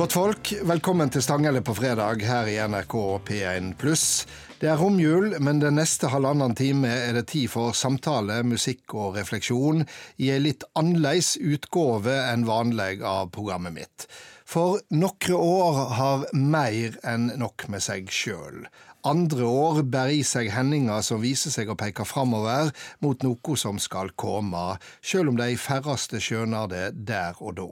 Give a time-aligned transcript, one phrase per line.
[0.00, 2.94] Godt folk, velkommen til Stanghelle på fredag her i NRK
[3.28, 4.22] P1 pluss.
[4.56, 9.18] Det er romjul, men den neste halvannen time er det tid for samtale, musikk og
[9.18, 9.84] refleksjon
[10.16, 14.08] i ei litt annerledes utgave enn vanlig av programmet mitt.
[14.48, 18.64] For nokre år har mer enn nok med seg sjøl.
[19.02, 22.68] Andre år bærer i seg hendinger som viser seg å peke framover
[23.00, 27.68] mot noe som skal komme, sjøl om de færreste skjønner det der og da.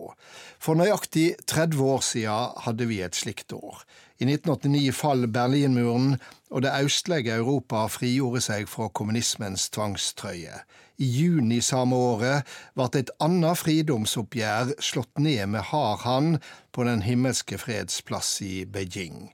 [0.56, 3.82] For nøyaktig 30 år siden hadde vi et slikt år.
[4.18, 6.16] I 1989 fall Berlinmuren,
[6.48, 10.62] og det østlige Europa frigjorde seg fra kommunismens tvangstrøye.
[10.98, 16.40] I juni samme året ble et annet fridomsoppgjør slått ned med hard hand
[16.72, 19.28] på Den himmelske freds plass i Beijing.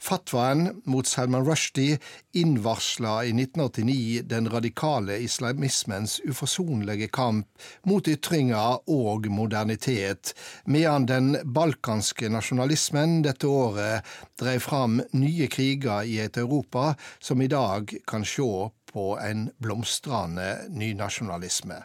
[0.00, 1.98] Fatwaen mot Salman Rushdie
[2.32, 7.46] innvarsla i 1989 den radikale islamismens uforsonlige kamp
[7.84, 10.32] mot ytringer og modernitet,
[10.64, 14.08] medan den balkanske nasjonalismen dette året
[14.40, 18.48] drev fram nye kriger i et Europa som i dag kan se
[18.92, 21.84] på en blomstrende nynasjonalisme.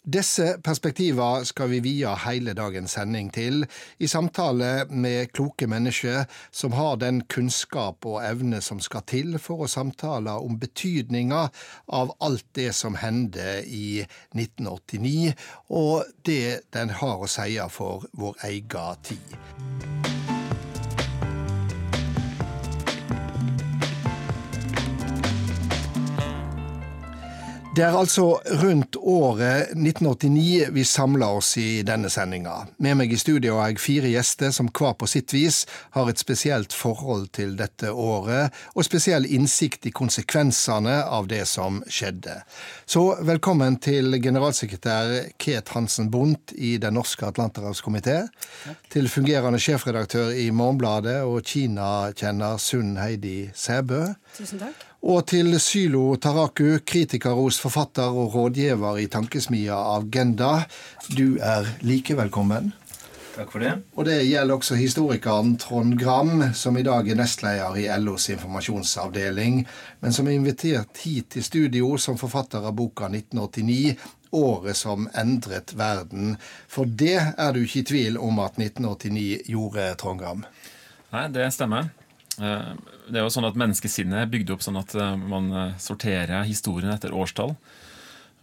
[0.00, 3.66] Disse perspektivene skal vi vie hele dagens sending til,
[4.00, 9.66] i samtale med kloke mennesker som har den kunnskap og evne som skal til for
[9.66, 11.42] å samtale om betydninga
[12.00, 14.00] av alt det som hendte i
[14.32, 15.36] 1989,
[15.68, 19.99] og det den har å si for vår egen tid.
[27.70, 32.64] Det er altså rundt året 1989 vi samler oss i denne sendinga.
[32.82, 35.60] Med meg i studio har jeg fire gjester som hver på sitt vis
[35.94, 41.78] har et spesielt forhold til dette året, og spesiell innsikt i konsekvensene av det som
[41.86, 42.40] skjedde.
[42.90, 48.24] Så velkommen til generalsekretær Ket Hansen Bundt i Den norske atlanterhavskomité.
[48.90, 54.08] Til fungerende sjefredaktør i Morgenbladet og Kina-kjenner Sunn Heidi Sæbø.
[54.34, 54.89] Tusen takk.
[55.00, 60.66] Og til Sylo Taraku, kritikerros forfatter og rådgiver i tankesmia Agenda.
[61.08, 62.74] Du er like velkommen.
[63.32, 63.70] Takk for det.
[63.96, 69.62] Og det gjelder også historikeren Trond Gram, som i dag er nestleder i LOs informasjonsavdeling,
[70.04, 73.94] men som er invitert hit til studio som forfatter av boka 1989,
[74.36, 76.36] året som endret verden.
[76.68, 80.44] For det er du ikke i tvil om at 1989 gjorde, Trond Gram?
[81.14, 81.88] Nei, det stemmer.
[82.40, 82.72] Eh,
[83.10, 86.48] det er jo sånn at Menneskesinnet er bygd opp sånn at eh, man eh, sorterer
[86.48, 87.54] historien etter årstall.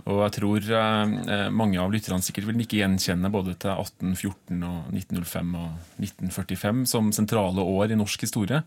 [0.08, 0.68] Og jeg tror
[1.52, 7.10] mange av lytterne sikkert vil ikke gjenkjenne både til 1814 og 1905 og 1945 som
[7.18, 8.62] sentrale år i norsk historie,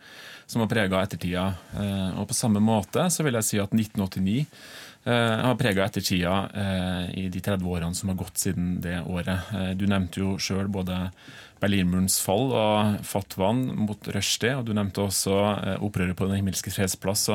[0.50, 1.44] som har prega ettertida.
[2.18, 4.42] Og på samme måte så vil jeg si at 1989
[5.06, 6.34] har prega ettertida
[7.14, 9.54] i de 30 årene som har gått siden det året.
[9.78, 10.98] Du nevnte jo sjøl både
[11.60, 14.56] Berlinmurens fall og fatwaen mot Rushdie.
[14.58, 17.28] Og du nevnte også eh, opprøret på Den himmelske freds plass.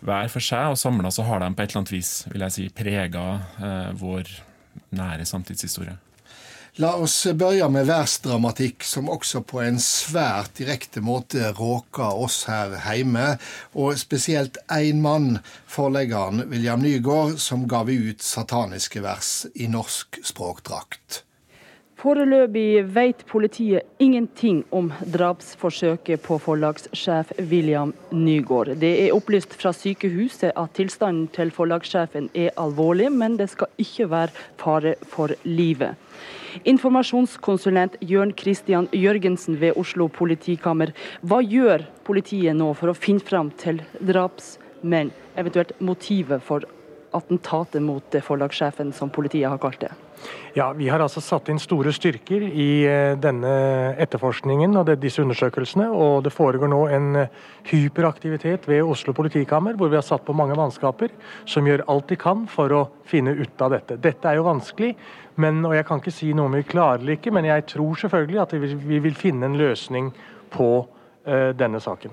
[0.00, 2.56] Hver for seg og samla så har de på et eller annet vis vil jeg
[2.56, 3.26] si, prega
[3.60, 4.30] eh, vår
[4.96, 5.98] nære samtidshistorie.
[6.78, 12.76] La oss begynne med værsdramatikk, som også på en svært direkte måte råker oss her
[12.78, 13.34] hjemme.
[13.74, 21.24] Og spesielt én mann, forleggeren William Nygaard, som gav ut sataniske vers i norsk språkdrakt.
[22.00, 28.70] Foreløpig vet politiet ingenting om drapsforsøket på forlagssjef William Nygaard.
[28.80, 34.08] Det er opplyst fra sykehuset at tilstanden til forlagssjefen er alvorlig, men det skal ikke
[34.14, 36.00] være fare for livet.
[36.64, 43.52] Informasjonskonsulent Jørn Christian Jørgensen ved Oslo politikammer, hva gjør politiet nå for å finne fram
[43.60, 46.64] til drapsmenn, eventuelt motivet for
[47.12, 49.92] attentatet mot forlagssjefen, som politiet har kalt det?
[50.54, 53.50] Ja, Vi har altså satt inn store styrker i eh, denne
[54.02, 55.86] etterforskningen og disse undersøkelsene.
[55.90, 57.36] og Det foregår nå en eh,
[57.70, 61.14] hyperaktivitet ved Oslo politikammer, hvor vi har satt på mange mannskaper
[61.46, 64.00] som gjør alt de kan for å finne ut av dette.
[64.02, 64.96] Dette er jo vanskelig,
[65.40, 68.02] men, og jeg kan ikke si noe om vi klarer det ikke, men jeg tror
[68.02, 70.10] selvfølgelig at vi vil finne en løsning
[70.50, 72.12] på uh, denne saken.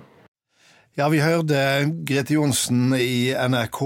[0.97, 1.59] Ja, vi hørte
[2.09, 3.81] Grete Johnsen i NRK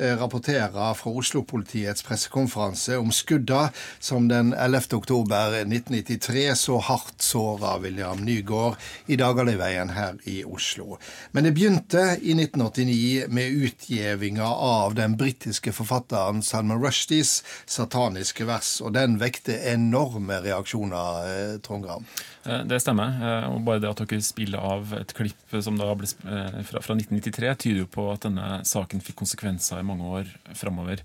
[0.00, 3.68] eh, rapportere fra Oslo-politiets pressekonferanse om skudda
[4.02, 4.96] som den 11.
[4.98, 10.98] oktober 1993 så hardt såra William Nygaard i Dagaliveien her i Oslo.
[11.30, 18.80] Men det begynte i 1989 med utgivinga av den britiske forfatteren Salman Rushdies sataniske vers,
[18.82, 22.10] og den vekte enorme reaksjoner, eh, Trond Gram.
[22.46, 23.16] Eh, det stemmer.
[23.50, 27.54] Og bare det at dere spiller av et klipp som da ble fra, fra 1993
[27.66, 31.02] tyder jo på at denne saken fikk konsekvenser i mange år framover.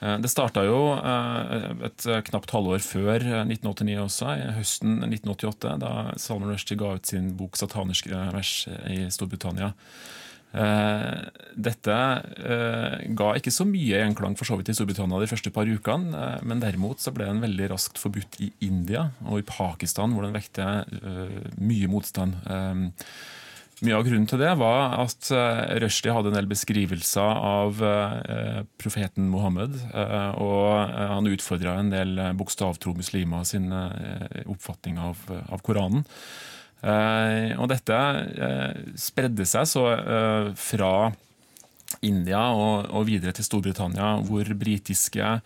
[0.00, 0.94] Det starta jo
[1.84, 7.34] et knapt halvår før 1989 også, i høsten 1988, da Salman Rushdie ga ut sin
[7.36, 9.74] bok 'Sataniske vers' i Storbritannia.
[10.50, 11.18] Eh,
[11.54, 11.96] dette
[12.42, 16.10] eh, ga ikke så mye gjenklang for så vidt i Storbritannia de første par ukene,
[16.10, 20.26] eh, men derimot så ble den veldig raskt forbudt i India og i Pakistan, hvor
[20.26, 20.66] den vekte
[21.60, 22.40] mye motstand.
[23.80, 25.30] Mye av grunnen til det var at
[25.80, 27.80] Rushdie hadde en del beskrivelser av
[28.82, 29.78] profeten Mohammed,
[30.36, 36.04] og han utfordra en del bokstavtro muslimer sin oppfatning av, av Koranen.
[36.80, 41.10] Eh, og dette eh, spredde seg så eh, fra
[42.06, 45.40] India og, videre til Storbritannia, hvor britiske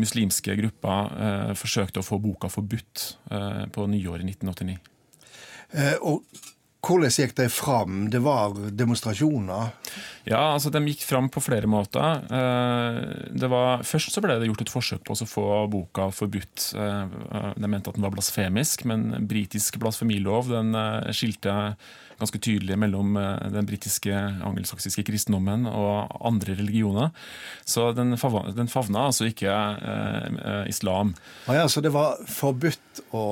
[0.00, 3.02] muslimske grupper forsøkte å få boka forbudt
[3.34, 4.78] eh, på nyåret 1989.
[6.08, 6.22] og
[6.86, 8.06] hvordan gikk de fram?
[8.10, 9.72] Det var demonstrasjoner?
[10.26, 12.22] Ja, altså De gikk fram på flere måter.
[12.30, 16.70] Eh, var, først så ble det gjort et forsøk på å få boka forbudt.
[16.78, 21.76] Eh, de mente at den var blasfemisk, men britisk blasfemilov den eh, skilte
[22.20, 23.16] ganske tydelig mellom
[23.52, 27.10] den britiske angelsaksiske kristendommen og andre religioner.
[27.64, 31.14] Så den favna, den favna altså ikke eh, islam.
[31.46, 33.26] Ah, ja, så det var forbudt å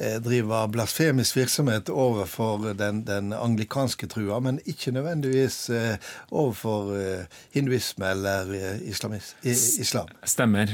[0.00, 5.96] Eh, drive blasfemisk virksomhet overfor den, den anglikanske trua, men ikke nødvendigvis eh,
[6.30, 8.52] overfor eh, hinduisme eller
[8.86, 10.12] islamis, islam.
[10.22, 10.70] Stemmer.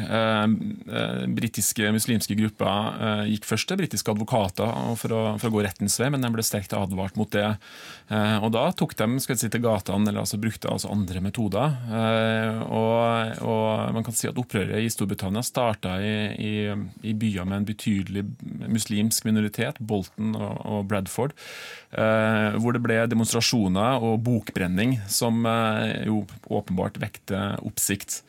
[1.30, 6.10] Britiske muslimske grupper gikk først til britiske advokater for å, for å gå rettens vei,
[6.12, 7.50] men de ble sterkt advart mot det.
[8.14, 11.72] Og da tok de skal si, til gatene, eller altså brukte altså andre metoder.
[12.68, 16.52] Og, og, man kan si at opprøret i Storbritannia starta i, i,
[17.08, 18.26] i byer med en betydelig
[18.68, 21.34] muslimsk minoritet, Bolton og Bradford,
[21.92, 28.22] eh, hvor det ble demonstrasjoner og bokbrenning som eh, jo åpenbart vekte oppsikt.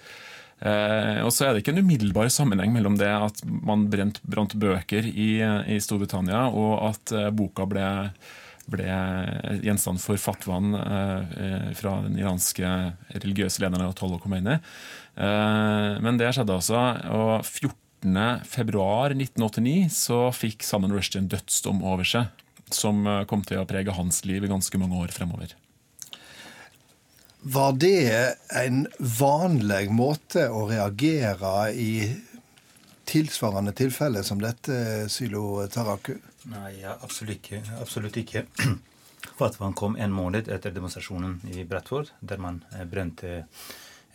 [0.60, 4.56] Eh, og så er det ikke en umiddelbar sammenheng mellom det at man brent, brant
[4.60, 7.88] bøker i, i, Storbritannia, og at boka ble,
[8.72, 8.88] ble
[9.62, 10.74] gjenstand for fatwaen
[11.78, 12.70] fra den iranske
[13.14, 14.56] religiøse lederen Ayatollah Khomeini.
[15.16, 16.82] Men det skjedde altså.
[17.14, 17.76] og 14
[18.06, 22.30] 14.2.1989 så fikk Salman Rushdie en dødsdom over seg,
[22.74, 25.56] som eh, kom til å prege hans liv i ganske mange år fremover.
[27.46, 31.92] Var det en vanlig måte å reagere i
[33.06, 36.16] tilsvarende tilfelle som dette, Sylo Taraku?
[36.52, 37.64] Nei, ja, absolutt ikke.
[37.82, 38.46] Absolutt ikke.
[39.40, 43.42] Fatwaen kom en måned etter demonstrasjonen i Bradford, der man eh, brente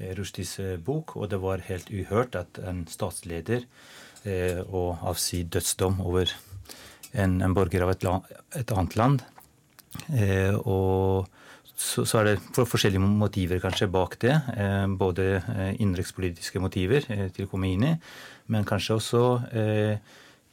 [0.00, 3.66] Eh, Rushdies eh, bok, og det var helt uhørt at en statsleder
[4.24, 6.32] eh, å avsi dødsdom over
[7.12, 8.16] en, en borger av et, la,
[8.56, 9.26] et annet land.
[10.14, 11.28] Eh, og
[11.74, 14.38] så, så, er det for forskjellige motiver kanskje bak det.
[14.54, 17.04] Eh, både eh, innenrikspolitiske motiver
[17.36, 17.92] til Khomeini,
[18.50, 19.24] men kanskje også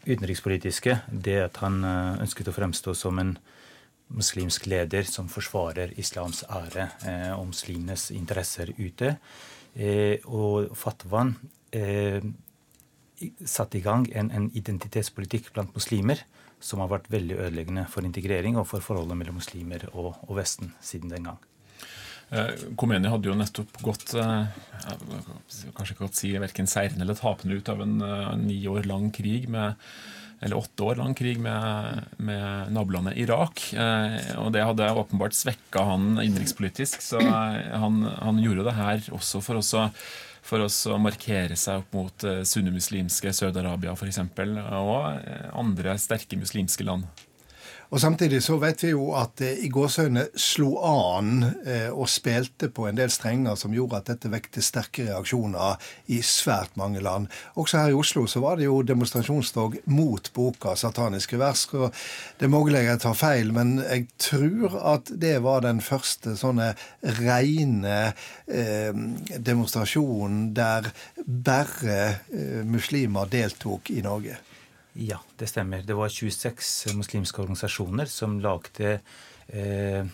[0.08, 1.00] utenrikspolitiske.
[1.12, 3.36] Det at han ønsket å fremstå som en
[4.14, 9.16] muslimsk leder som forsvarer islams ære eh, og muslimenes interesser ute.
[9.76, 11.36] Eh, og fatwaen
[11.76, 12.24] eh,
[13.44, 16.24] satte i gang en, en, identitetspolitikk blant muslimer
[16.64, 20.74] som har vært veldig ødeleggende for integrering og for forholdet mellom muslimer og, og Vesten
[20.82, 21.42] siden den gang.
[22.30, 24.60] Eh, Khomeini hadde jo nettopp gått eh,
[25.78, 29.12] kanskje ikke godt si verken seirende eller tapende ut av en, en ni år lang
[29.16, 29.78] krig med
[30.40, 33.64] eller åtte år lang krig med, med nabolandet Irak.
[33.74, 39.12] Eh, og det hadde åpenbart svekka han innenrikspolitisk, så eh, han, han, gjorde det her
[39.18, 39.92] også for å
[40.48, 44.22] for å markere seg opp mot sunnimuslimske Saudi-Arabia f.eks.
[44.80, 45.26] og
[45.60, 47.04] andre sterke muslimske land.
[47.88, 52.68] Og Samtidig så vet vi jo at eh, i gåsehøyne slo an eh, og spilte
[52.74, 55.80] på en del strenger som gjorde at dette vekte sterke reaksjoner
[56.12, 57.30] i svært mange land.
[57.56, 61.68] Også her i Oslo så var det jo demonstrasjonstog mot boka 'Sataniske vers'.
[61.76, 61.94] og
[62.38, 66.74] Det er mulig jeg tar feil, men jeg tror at det var den første sånne
[67.24, 68.14] reine
[68.48, 68.92] eh,
[69.40, 70.92] demonstrasjonen der
[71.26, 74.38] bare eh, muslimer deltok i Norge.
[74.98, 75.84] Ja, det stemmer.
[75.86, 78.96] Det var 26 muslimske organisasjoner som lagde
[79.54, 80.08] eh,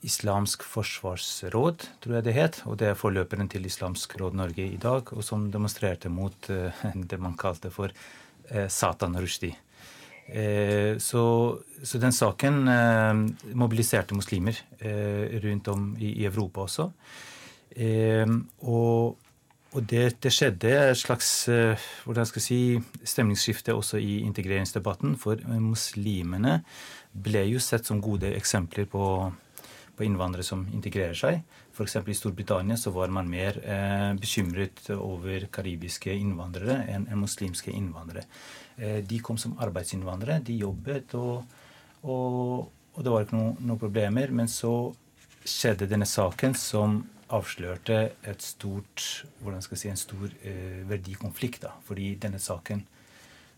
[0.00, 2.60] Islamsk forsvarsråd, tror jeg det het.
[2.64, 6.86] Og det er forløperen til Islamsk råd Norge i dag, og som demonstrerte mot eh,
[7.10, 9.58] det man kalte for eh, Satan Rushdie.
[10.24, 11.24] Eh, så,
[11.82, 13.12] så, den saken eh,
[13.60, 16.88] mobiliserte muslimer eh, rundt om i, i Europa også.
[18.62, 19.23] og
[19.74, 25.16] og det, det, skjedde et slags eh, hvordan skal jeg si, stemningsskifte også i integreringsdebatten.
[25.18, 26.60] For muslimene
[27.12, 29.04] ble jo sett som gode eksempler på
[29.96, 31.42] på innvandrere som integrerer seg.
[31.74, 31.96] F.eks.
[31.96, 38.26] i Storbritannia så var man mer eh, bekymret over karibiske innvandrere enn en muslimske innvandrere.
[38.76, 41.44] Eh, de kom som arbeidsinnvandrere, de jobbet, og,
[42.02, 44.34] og, og det var ikke noen noe problemer.
[44.34, 44.74] Men så
[45.44, 47.02] skjedde denne saken som
[47.34, 51.62] avslørte et stort, hvordan skal jeg si, en stor eh, verdikonflikt.
[51.66, 52.84] da, Fordi denne saken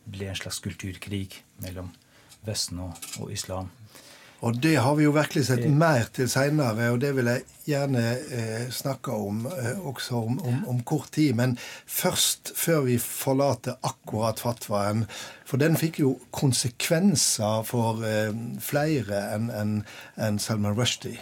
[0.06, 1.92] ble en slags kulturkrig mellom
[2.46, 3.72] Vesten og, og islam.
[4.44, 8.02] Og det har vi jo virkelig sett mer til seinere, og det vil jeg gjerne
[8.36, 11.32] eh, snakke om eh, også om, om, om, kort tid.
[11.38, 11.56] Men
[11.86, 15.06] først, før vi forlater akkurat fatwaen,
[15.48, 19.72] for den fikk jo konsekvenser for eh, flere enn en,
[20.20, 21.16] en Salman Rushdie.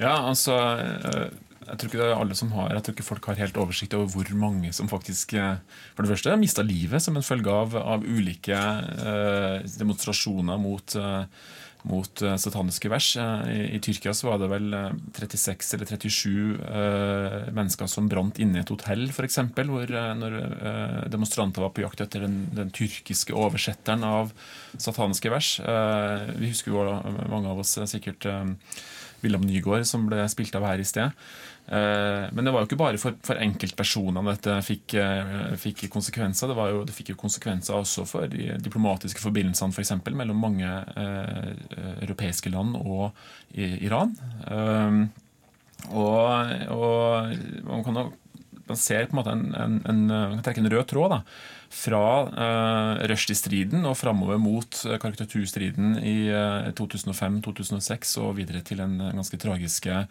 [0.00, 1.28] Ja, altså eh,
[1.68, 3.94] jeg tror ikke det er alle som har Jeg tror ikke folk har helt oversikt
[3.98, 5.60] over hvor mange som faktisk eh,
[5.94, 11.46] for det første mista livet som en følge av, av ulike eh, demonstrasjoner mot, eh,
[11.88, 13.10] mot eh, sataniske vers.
[13.18, 14.76] I, I, Tyrkia så var det vel
[15.16, 19.40] 36 eller 37 eh, mennesker som brant inne i et hotell, f.eks.
[19.58, 20.38] Når
[21.12, 24.32] demonstranter var på jakt etter den, den tyrkiske oversetteren av
[24.76, 25.56] sataniske vers.
[26.38, 26.86] vi husker jo
[27.28, 28.28] mange av oss sikkert
[29.22, 31.14] William Nygaard, som ble spilt av her i sted.
[31.68, 36.48] Eh, men det var jo ikke bare for, for enkeltpersonene dette fikk, eh, fikk, konsekvenser.
[36.48, 40.68] Det, jo, det, fikk jo konsekvenser også for de diplomatiske forbindelsene for eksempel, mellom mange
[40.68, 41.50] eh,
[42.06, 43.10] europeiske land og
[43.52, 44.16] Iran.
[44.48, 45.02] Eh,
[45.92, 47.36] og, og,
[47.68, 48.08] man kan jo
[48.68, 51.22] man ser på en måte en, en, en, en rød tråd da,
[51.70, 58.96] fra uh, Rushdie-striden og framover mot uh, karikaturstriden i uh, 2005-2006 og videre til en
[59.12, 60.04] ganske tragiske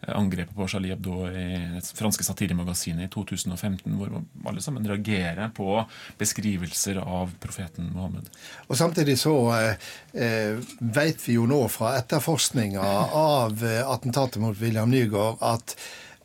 [0.00, 1.42] angrepet på Charlie Hebdo i
[1.74, 4.14] det franske satiremagasinet i 2015, hvor
[4.48, 5.74] alle sammen reagerer på
[6.16, 8.30] beskrivelser av profeten Mohammed.
[8.70, 12.80] Og Samtidig så eh, vet vi jo nå fra etterforskninga
[13.20, 13.60] av
[13.92, 15.76] attentatet mot William Nygaard at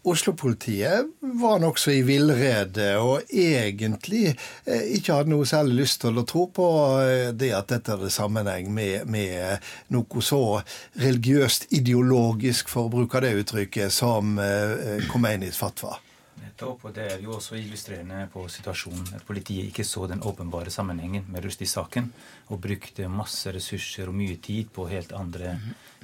[0.06, 6.24] Oslo-politiet var nokså i villrede og egentlig eh, ikke hadde noe særlig lyst til å
[6.30, 6.68] tro på
[7.02, 10.62] eh, det at dette hadde sammenheng med, med noe så
[11.02, 15.98] religiøst ideologisk, for å bruke det uttrykket, som eh, Khomeinis fatwa.
[16.44, 20.70] Nettopp, og Det er jo også illustrerende på situasjonen at politiet ikke så den åpenbare
[20.70, 22.12] sammenhengen med Rushdie-saken,
[22.54, 25.56] og brukte masse ressurser og mye tid på helt andre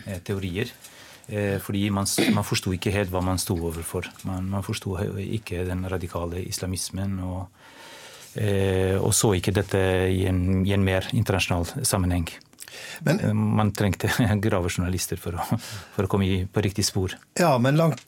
[0.08, 0.74] eh, teorier.
[1.28, 4.10] Eh, fordi man, man forsto ikke helt hva man sto overfor.
[4.28, 7.20] Man, man forsto ikke den radikale islamismen.
[7.20, 7.48] og,
[8.36, 12.30] eh, og så ikke dette i en, i en mer internasjonal sammenheng.
[13.00, 14.12] Men, eh, man trengte
[14.46, 15.60] gravejournalister for å,
[15.96, 17.16] for å komme i, på riktig spor.
[17.40, 18.08] Ja, men langt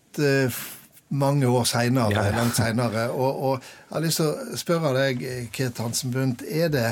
[1.13, 2.12] mange år seinere.
[2.12, 2.38] Ja, ja.
[2.38, 2.60] langt.
[3.24, 5.22] Og, og, jeg har lyst til å spørre deg,
[5.53, 6.41] Kret Hansen Bundt.
[6.41, 6.88] Er det,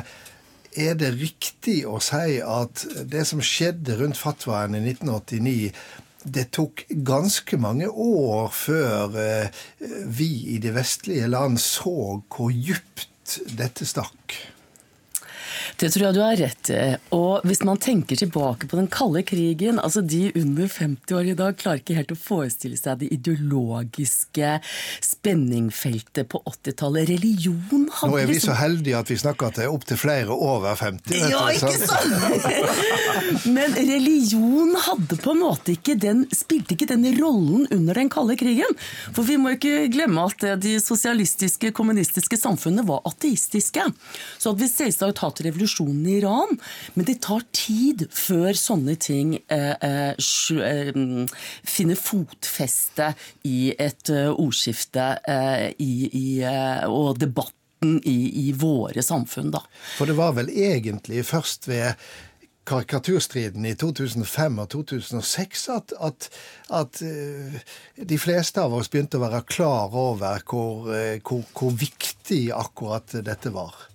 [0.77, 5.71] er det riktig å si at det som skjedde rundt fatwaen i 1989
[6.23, 9.61] det tok ganske mange år før eh,
[10.05, 14.35] vi i de vestlige land så hvor djupt dette stakk.
[15.81, 16.81] Det tror jeg du har rett i.
[17.17, 21.37] Og hvis man tenker tilbake på den kalde krigen, altså de under 50 år i
[21.39, 24.51] dag klarer ikke helt å forestille seg det ideologiske
[25.01, 27.09] spenningfeltet på 80-tallet.
[27.09, 28.51] Religion hadde Nå er vi liksom...
[28.51, 31.17] så heldige at vi snakker til opptil flere over 50.
[31.33, 33.49] Ja, ikke sant?
[33.57, 38.37] Men religion hadde på en måte ikke den, spilte ikke den rollen under den kalde
[38.37, 38.77] krigen.
[39.15, 43.89] For vi må ikke glemme at de sosialistiske, kommunistiske samfunnene var ateistiske.
[44.37, 46.57] Så hadde vi selvsagt hatt revolusjon revolusjonen i Iran.
[46.93, 51.27] Men det tar tid før sånne ting eh, eh, eh
[51.63, 53.13] finner fotfeste
[53.43, 55.17] i et ordskifte
[55.79, 56.43] i, i,
[56.87, 59.51] og debatten i, i, våre samfunn.
[59.51, 59.61] Da.
[59.97, 61.95] For det var vel egentlig først ved
[62.67, 66.29] karikaturstriden i 2005 og 2006 at, at,
[66.69, 70.91] at de fleste av oss begynte å være klar over hvor,
[71.25, 73.90] hvor, hvor viktig akkurat dette var.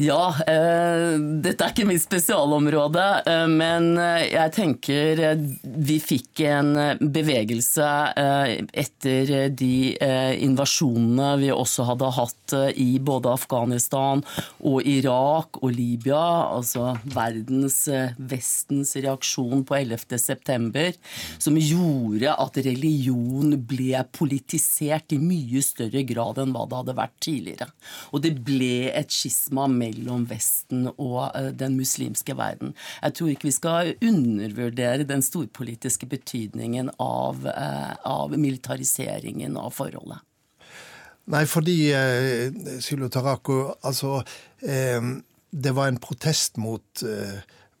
[0.00, 6.40] Ja, eh, dette er ikke mitt spesialområde, eh, men eh, jeg tenker eh, vi fikk
[6.48, 9.92] en eh, bevegelse eh, etter de
[10.40, 14.22] invasjonene vi også hadde hatt i både Afghanistan
[14.64, 16.20] og Irak og Libya,
[16.56, 17.82] altså verdens,
[18.16, 20.16] Vestens reaksjon på 11.
[20.22, 20.96] september,
[21.36, 27.16] som gjorde at religion ble politisert i mye større grad enn hva det hadde vært
[27.28, 27.70] tidligere.
[28.14, 32.74] Og det ble et skisma mellom mellom Vesten og eh, den muslimske verden.
[33.02, 40.22] Jeg tror ikke vi skal undervurdere den storpolitiske betydningen av, eh, av militariseringen av forholdet.
[41.30, 42.50] Nei, fordi eh,
[42.82, 44.22] Sylo Tarako, altså
[45.50, 47.00] Det var en protest mot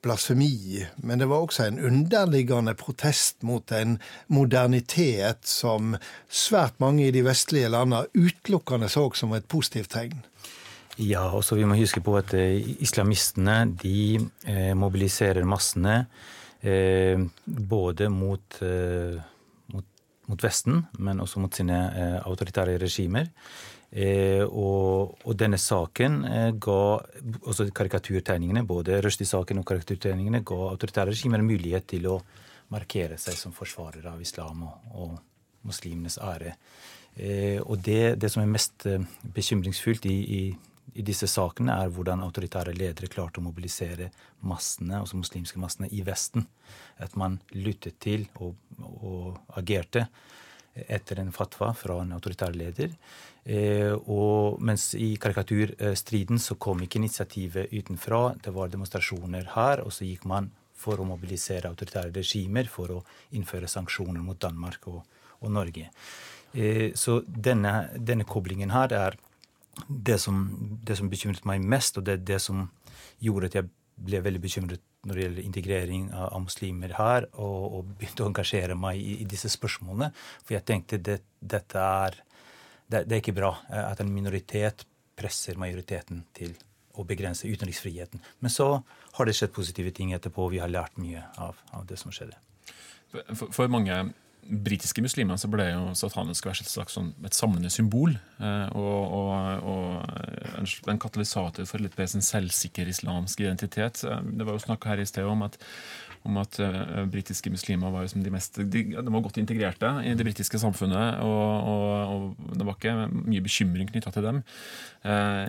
[0.02, 5.94] blasfemi, men det var også en underliggende protest mot en modernitet som
[6.26, 10.24] svært mange i de vestlige landene utelukkende så som et positivt tegn.
[11.00, 16.02] Ja, og så vi må huske på at eh, islamistene de eh, mobiliserer massene
[16.60, 17.16] eh,
[17.46, 19.16] både mot, eh,
[19.72, 19.86] mot,
[20.28, 23.32] mot, Vesten, men også mot sine eh, autoritære regimer.
[23.90, 26.20] Eh, og, og, denne saken
[26.60, 26.78] ga
[27.48, 32.20] også karikaturtegningene, både Rushdie-saken og karikaturtegningene, ga autoritære regimer mulighet til å
[32.70, 35.16] markere seg som forsvarere av islam og, og
[35.66, 36.58] muslimenes ære.
[37.66, 38.86] og det, det, som er mest
[39.34, 40.42] bekymringsfullt i, i
[40.94, 44.10] i disse sakene, er hvordan autoritære ledere klarte å mobilisere
[44.46, 46.46] massene, altså muslimske massene, i Vesten.
[46.98, 50.08] At man lyttet til og, og agerte
[50.74, 52.92] etter en fatwa fra en autoritær leder.
[53.44, 58.34] Eh, og mens i karikaturstriden så kom ikke initiativet utenfra.
[58.42, 63.00] Det var demonstrasjoner her, og så gikk man for å mobilisere autoritære regimer for å
[63.36, 65.02] innføre sanksjoner mot Danmark og,
[65.40, 65.90] og Norge.
[66.52, 69.18] Eh, så denne, denne koblingen her er
[69.88, 70.44] det som,
[70.84, 72.68] det som, bekymret meg mest, og det, det som
[73.22, 77.92] gjorde at jeg ble veldig bekymret når det gjelder integrering av, muslimer her, og, og,
[78.00, 80.10] begynte å engasjere meg i, i disse spørsmålene.
[80.44, 82.18] For jeg tenkte det, dette er
[82.90, 84.84] det, det, er ikke bra eh, at en minoritet
[85.16, 86.56] presser majoriteten til
[86.98, 88.20] å begrense utenriksfriheten.
[88.42, 88.68] Men så
[89.16, 92.12] har det skjedd positive ting etterpå, og vi har lært mye av, av det som
[92.12, 92.36] skjedde.
[93.12, 93.94] For, for mange
[94.48, 98.16] britiske muslimer så ble jo satanisk vers et slags sånn, et samlende symbol.
[98.40, 104.02] Eh, og, og, og en, katalysator for litt mer en selvsikker islamsk identitet.
[104.06, 105.60] Eh, det var jo snakk her i sted om at
[106.28, 110.12] om at uh, britiske muslimer var liksom de mest de, de, var godt integrerte i
[110.16, 111.20] det britiske samfunnet.
[111.24, 114.42] Og, og, og det var ikke mye bekymring knytta til dem.
[115.00, 115.48] Uh,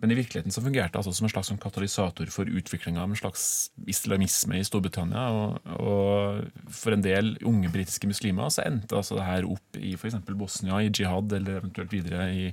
[0.00, 3.12] men i virkeligheten så fungerte det altså som en slags sånn katalysator for utviklinga av
[3.12, 3.46] en slags
[3.92, 5.28] islamisme i Storbritannia.
[5.36, 9.94] Og, og, for en del unge britiske muslimer så endte altså det her opp i
[9.98, 10.16] f.eks.
[10.32, 12.46] Bosnia, i jihad, eller eventuelt videre i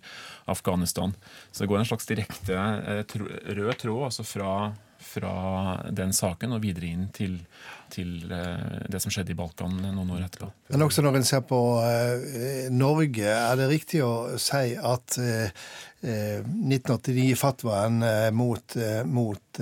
[0.52, 1.16] Afghanistan.
[1.52, 3.04] Så det går en slags direkte uh,
[3.56, 5.36] rød tråd altså fra fra
[5.92, 7.38] den saken og videre inn til,
[7.94, 10.50] til eh, det som skjedde i Balkan noen år etterpå.
[10.74, 15.66] Men også når en ser på uh, Norge, er det riktig å si at uh,
[16.04, 18.76] 1989-fatwaen uh, mot,
[19.08, 19.60] mot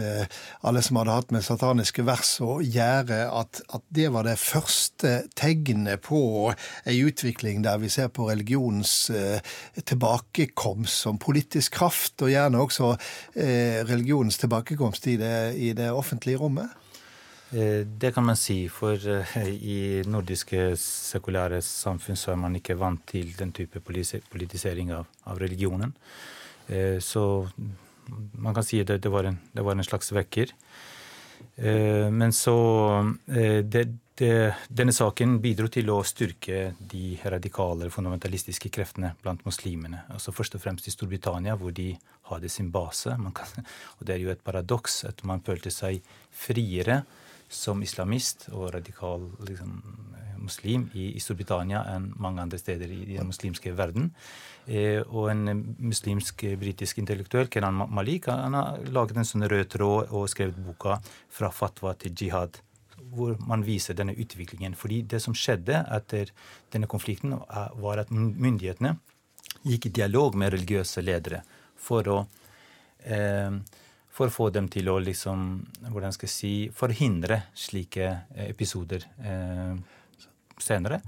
[0.66, 5.12] alle som hadde hatt med sataniske vers å gjøre, at, at, det var det første
[5.38, 6.50] tegnet på
[6.90, 9.12] ei utvikling der vi ser på religionens
[9.86, 12.96] tilbakekomst som politisk kraft, og gjerne også
[13.92, 16.72] religionens tilbakekomst i det, i det offentlige rommet?
[17.52, 22.78] Eh, det kan man si, for eh, i nordiske sekulære samfunn så er man ikke
[22.80, 25.92] vant til den type politisering av, av religionen.
[26.72, 27.50] Eh, så
[28.40, 30.56] man kan si det, det, var, en, det var en slags vekker.
[31.62, 32.54] Men så
[33.28, 33.82] det,
[34.18, 40.04] Denne saken bidro til å styrke de radikale, fundamentalistiske kreftene blant muslimene.
[40.14, 41.92] Altså Først og fremst i Storbritannia, hvor de
[42.32, 43.14] hadde sin base.
[43.36, 43.68] Kan,
[44.00, 47.02] og Det er jo et paradoks at man følte seg friere
[47.52, 49.76] som islamist og radikal liksom,
[50.42, 54.10] muslim i, i, Storbritannia enn mange andre steder i, den muslimske verden.
[54.66, 60.12] Eh, og en muslimsk britisk intellektuell, Kenan Malik, han har laget en sånn rød tråd
[60.16, 62.62] og skrevet boka 'Fra fatwa til jihad',
[63.12, 64.76] hvor man viser denne utviklingen.
[64.76, 66.32] Fordi det som skjedde etter
[66.72, 67.40] denne konflikten,
[67.76, 68.98] var at myndighetene
[69.64, 71.44] gikk i dialog med religiøse ledere
[71.76, 72.28] for å
[73.04, 73.52] eh,
[74.12, 75.46] for å få dem til å liksom,
[75.88, 79.78] hvordan skal jeg si, forhindre slike eh, episoder eh,
[80.62, 81.02] senere.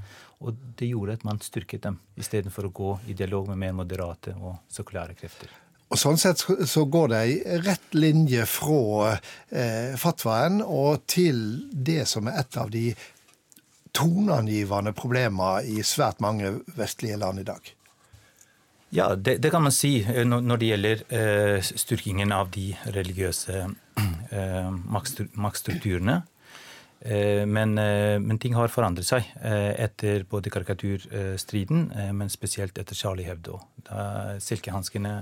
[0.43, 4.35] Og det gjorde at man styrket dem, istedenfor å gå i dialog med mer moderate
[4.39, 5.51] og sekulære krefter.
[5.93, 11.37] Og Sånn sett så går det ei rett linje fra eh, fatwaen og til
[11.69, 12.87] det som er et av de
[13.93, 17.61] toneangivende problemene i svært mange vestlige land i dag.
[18.95, 23.63] Ja, det, det, kan man si eh, når det gjelder eh, styrkingen av de religiøse
[24.37, 24.69] eh,
[25.33, 26.19] maktstrukturene.
[27.01, 33.57] Eh, men, men, ting har forandret seg etter både karikaturstriden, men spesielt etter Charlie Hebdo.
[33.89, 35.15] Da silkehanskene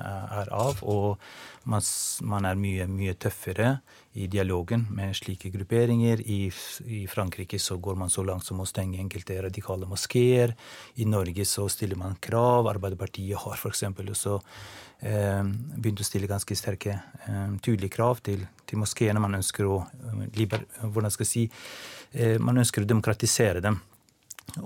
[0.43, 1.23] er av, og
[1.63, 3.77] man er mye, mye tøffere
[4.13, 6.21] i dialogen med slike grupperinger.
[6.21, 6.51] I,
[6.85, 10.55] I, Frankrike så går man så langt som å stenge enkelte radikale moskeer.
[10.99, 12.67] I Norge så stiller man krav.
[12.67, 13.83] Arbeiderpartiet har f.eks.
[13.87, 14.39] også
[15.01, 15.43] Eh,
[15.81, 16.93] begynt å stille ganske sterke,
[17.25, 19.21] eh, tydelige krav til, til moskeene.
[19.21, 21.45] Man ønsker å eh, liber, hvordan skal jeg si,
[22.43, 23.79] man ønsker å demokratisere dem.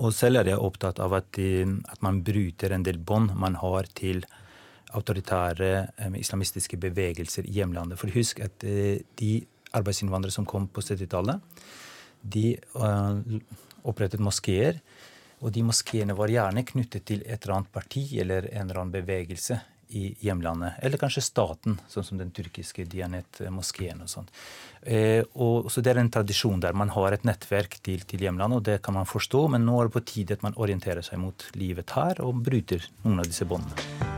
[0.01, 3.85] Og selv er jeg opptatt av at, at man bryter en del bånd man har
[3.93, 4.23] til
[4.95, 5.71] autoritære
[6.19, 7.99] islamistiske bevegelser i hjemlandet.
[7.99, 9.33] For husk at de
[9.75, 11.43] arbeidsinnvandrere som kom på 70-tallet.
[12.21, 12.55] De
[13.85, 14.79] opprettet moskeer.
[15.43, 18.95] Og de moskeene var gjerne knyttet til et eller annet parti eller en eller annen
[18.95, 19.59] bevegelse
[19.95, 20.79] i hjemlandet.
[20.81, 24.31] Eller kanskje staten, sånn som den tyrkiske Dianet-moskeen og sånn.
[24.81, 28.57] Eh, og, så det er en tradisjon der man har et nettverk til, til, hjemlandet,
[28.57, 29.45] og det kan man forstå.
[29.53, 32.89] Men nå er det på tide at man orienterer seg mot livet her og bryter
[33.03, 34.14] noen av disse båndene.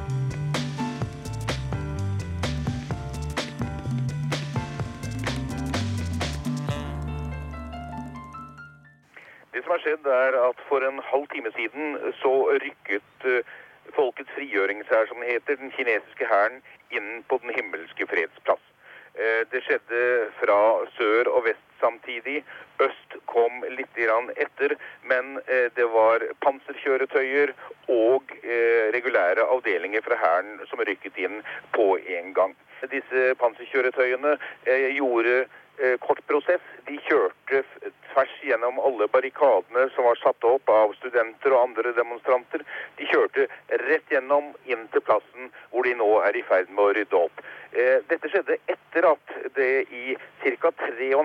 [9.88, 13.56] Skjedd, er at for en halv time siden så rykket uh,
[13.96, 16.60] Folkets frigjøringshær, som det heter, den kinesiske hæren,
[16.92, 18.64] inn på Den himmelske freds plass.
[19.16, 20.02] Uh, det skjedde
[20.42, 20.60] fra
[20.98, 22.42] sør og vest samtidig.
[22.84, 24.76] Øst kom litt etter,
[25.08, 27.54] men uh, det var panserkjøretøyer
[27.88, 28.34] og
[28.94, 31.40] regulære avdelinger fra hæren som rykket inn
[31.72, 32.56] på en gang.
[32.92, 34.36] Disse panserkjøretøyene
[34.94, 35.67] gjorde Eh,
[36.02, 36.64] kort prosess.
[36.88, 37.62] De kjørte
[38.18, 42.64] tvers gjennom alle barrikadene som var satt opp av studenter og andre demonstranter.
[42.98, 43.46] De kjørte
[43.84, 47.44] rett gjennom inn til plassen hvor de nå er i ferd med å rydde opp.
[47.78, 50.72] Eh, dette skjedde etter at det i ca.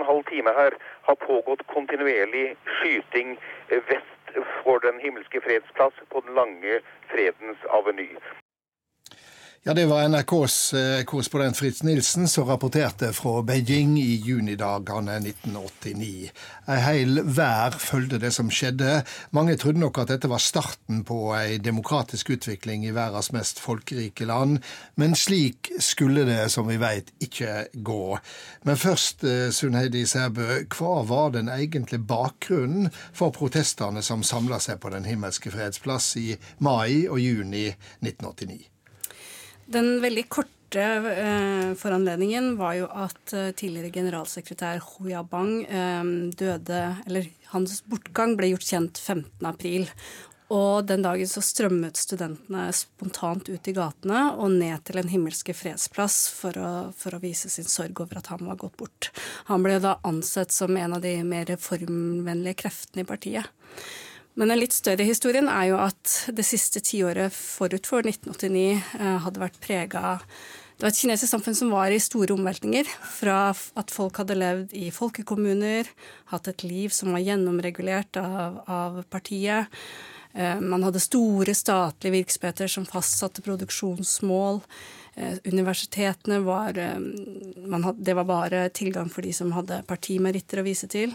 [0.09, 0.77] halv time her
[1.09, 3.39] har pågått kontinuerlig skyting
[3.69, 4.09] eh, vest
[4.63, 8.09] for Den himmelske fredsplass på den lange Fredens aveny.
[9.65, 16.33] Ja, Det var NRKs eh, korrespondent Fritz Nilsen som rapporterte fra Beijing i junidagene 1989.
[16.67, 19.05] Ei heil vær fulgte det som skjedde.
[19.31, 24.27] Mange trodde nok at dette var starten på ei demokratisk utvikling i verdens mest folkerike
[24.27, 24.59] land,
[24.99, 28.19] men slik skulle det, som vi veit, ikke gå.
[28.67, 34.59] Men først, eh, Sunn Heidi Sæbø, hva var den egentlige bakgrunnen for protestene som samla
[34.59, 37.69] seg på Den himmelske freds i mai og juni
[38.03, 38.72] 1989?
[39.73, 46.83] Den veldig korte eh, foranledningen var jo at eh, tidligere generalsekretær Hu Yabang eh, døde
[47.07, 49.89] Eller hans bortgang ble gjort kjent 15.4.
[50.53, 55.55] Og den dagen så strømmet studentene spontant ut i gatene og ned til Den himmelske
[55.57, 59.09] fredsplass for å, for å, vise sin sorg over at han var gått bort.
[59.49, 63.49] Han ble da ansett som en av de mer reformvennlige kreftene i partiet.
[64.41, 69.17] Men den litt større historien er jo at det siste tiåret forut for 1989 eh,
[69.27, 70.19] hadde vært prega
[70.83, 72.89] det var et kinesisk samfunn som var i store omveltninger.
[73.07, 75.87] Fra at folk hadde levd i folkekommuner,
[76.33, 79.71] hatt et liv som var gjennomregulert av, av partiet.
[80.35, 84.59] Eh, man hadde store statlige virksomheter som fastsatte produksjonsmål.
[85.15, 90.89] Eh, universitetene var hadde, Det var bare tilgang for de som hadde partimeritter å vise
[90.91, 91.15] til.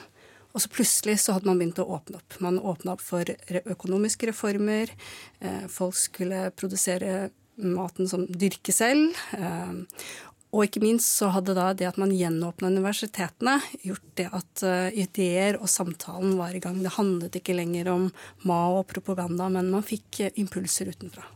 [0.58, 2.40] Og så plutselig så hadde man begynt å åpne opp.
[2.42, 4.90] Man åpna opp for økonomiske reformer.
[5.38, 7.28] Eh, folk skulle produsere
[7.62, 9.14] maten som dyrker selv.
[9.38, 9.78] Eh,
[10.58, 14.88] og ikke minst så hadde da det at man gjenåpna universitetene, gjort det at uh,
[14.96, 16.80] ideer og samtalen var i gang.
[16.82, 18.06] Det handlet ikke lenger om
[18.48, 21.28] Mao og propaganda, men man fikk impulser utenfra.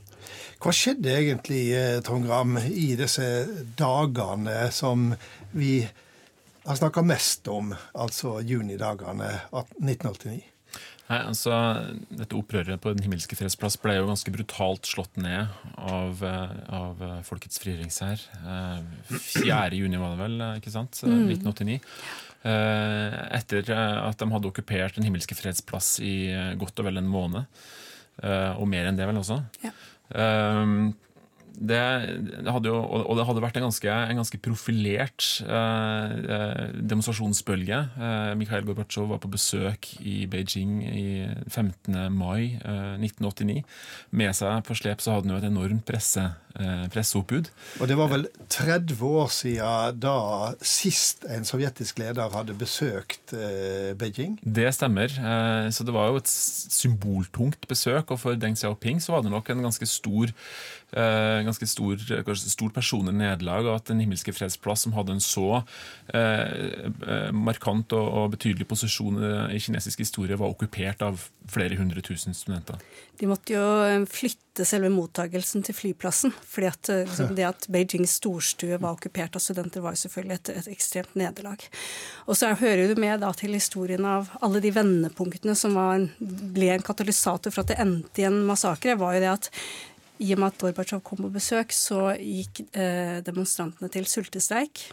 [0.64, 1.66] Hva skjedde egentlig,
[2.08, 3.28] Trond Gram, i disse
[3.78, 5.12] dagene som
[5.52, 5.82] vi
[6.66, 10.42] har snakka mest om, altså junidagene 1989?
[11.12, 11.52] Nei, altså,
[12.08, 17.02] Dette opprøret på Den himmelske fredsplass ble jo ganske brutalt slått ned av, eh, av
[17.04, 18.24] eh, Folkets frigjøringshær.
[19.12, 19.44] 4.
[19.44, 21.02] Eh, juni var det vel, ikke sant?
[21.04, 21.82] 1989.
[21.82, 22.30] Mm.
[22.42, 27.60] Etter at de hadde okkupert Den himmelske fredsplass i godt og vel en måned.
[28.58, 29.38] Og mer enn det, vel også.
[29.62, 29.76] Ja
[31.60, 31.80] det,
[32.48, 36.62] hadde jo, og det hadde vært en ganske, en ganske profilert eh, eh
[36.92, 37.80] demonstrasjonsbølge.
[38.02, 41.06] Eh, Mikhail Gorbatsjov var på besøk i Beijing i
[41.50, 41.98] 15.
[42.14, 43.62] mai eh, 1989.
[44.18, 46.24] Med seg på slep så hadde han jo et enormt presse,
[46.56, 47.52] eh, presseoppbud.
[47.82, 50.18] Og det var vel 30 år siden da
[50.66, 54.40] sist en sovjetisk leder hadde besøkt eh, Beijing?
[54.42, 55.12] Det stemmer.
[55.72, 59.50] så det var jo et symboltungt besøk, og for Deng Xiaoping så var det nok
[59.52, 60.32] en ganske stor
[60.92, 62.02] Eh, ganske stor,
[62.36, 65.62] stort personlig nederlag, at Den himmelske fredsplass, som hadde en så
[66.14, 69.20] eh, eh, markant og, og, betydelig posisjon
[69.52, 72.80] i kinesisk historie, var okkupert av flere hundre tusen studenter.
[73.20, 76.34] De måtte jo flytte selve mottagelsen til flyplassen.
[76.48, 80.50] fordi at liksom, Det at Beijings storstue var okkupert av studenter, var jo selvfølgelig et,
[80.50, 81.62] et ekstremt nederlag.
[82.28, 86.74] Og så hører du med da til historien av alle de vendepunktene som var, ble
[86.74, 89.52] en katalysator for at det endte i en massakre, var jo det at
[90.22, 94.84] i og med at Gorbatsjov kom på besøk, så gikk eh, demonstrantene til sultestreik.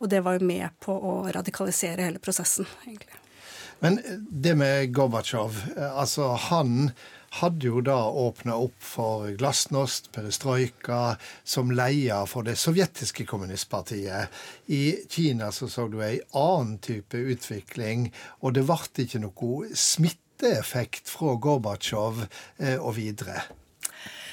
[0.00, 3.20] Og det var jo med på å radikalisere hele prosessen, egentlig.
[3.84, 6.90] Men det med Gorbatsjov, eh, altså han
[7.38, 14.32] hadde jo da åpna opp for glasnost, perestrojka, som leder for det sovjetiske kommunistpartiet.
[14.72, 18.08] I Kina så så du ei annen type utvikling,
[18.40, 23.44] og det ble ikke noe smitteeffekt fra Gorbatsjov eh, og videre.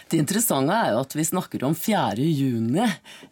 [0.05, 2.21] Det interessante er jo at vi snakker om 4.
[2.21, 2.83] juni,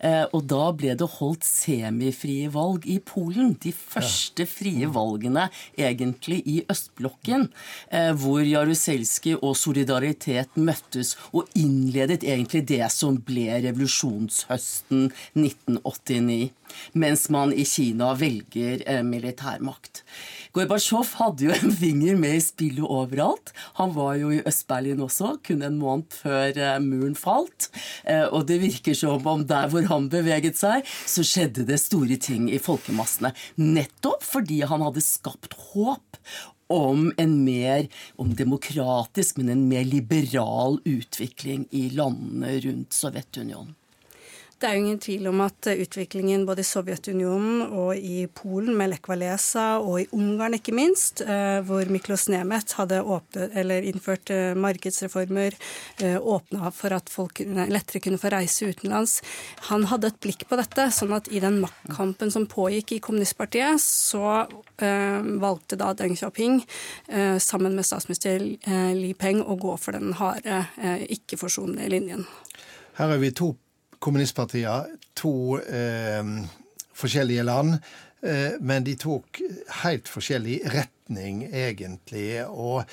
[0.01, 3.51] eh, og da ble det holdt semifrie valg i Polen.
[3.61, 5.45] De første frie valgene
[5.77, 7.45] egentlig i østblokken,
[7.93, 16.51] eh, hvor Jaruzelski og Solidaritet møttes og innledet egentlig det som ble revolusjonshøsten 1989
[16.93, 20.03] mens man i Kina velger eh, militærmakt.
[20.53, 23.49] Gorbatsjov hadde jo en finger med i spillet overalt.
[23.79, 27.71] Han var jo i Øst-Berlin også, kun en måned før eh, muren falt.
[28.05, 32.19] Eh, og det virker som om der hvor han beveget seg, så skjedde det store
[32.21, 33.33] ting i folkemassene.
[33.57, 36.21] Nettopp fordi han hadde skapt håp
[36.73, 37.89] om en mer
[38.21, 43.73] om demokratisk, men en mer liberal utvikling i landene rundt Sovjetunionen.
[44.63, 48.93] Det er jo ingen tvil om at utviklingen både i Sovjetunionen og i Polen med
[48.93, 53.51] Lech Walesa og i Ungarn ikke minst, eh, hvor Miklos Nemet hadde åpnet,
[53.83, 55.57] innført eh, markedsreformer,
[55.99, 59.17] eh, åpna for at folk lettere kunne få reise utenlands.
[59.67, 63.83] Han hadde et blikk på dette, sånn at i den maktkampen som pågikk i kommunistpartiet,
[63.83, 64.45] så
[64.79, 66.61] valgte da Deng Xiaoping
[67.39, 68.41] sammen med statsminister
[68.95, 70.63] Li Peng å gå for den harde,
[71.13, 72.25] ikke-forsonlige linjen.
[72.97, 73.53] Her er vi to
[74.03, 76.23] kommunistpartier, to eh,
[76.93, 77.77] forskjellige land.
[78.23, 79.41] Eh, men de tok
[79.83, 82.43] helt forskjellig retning, egentlig.
[82.47, 82.83] Og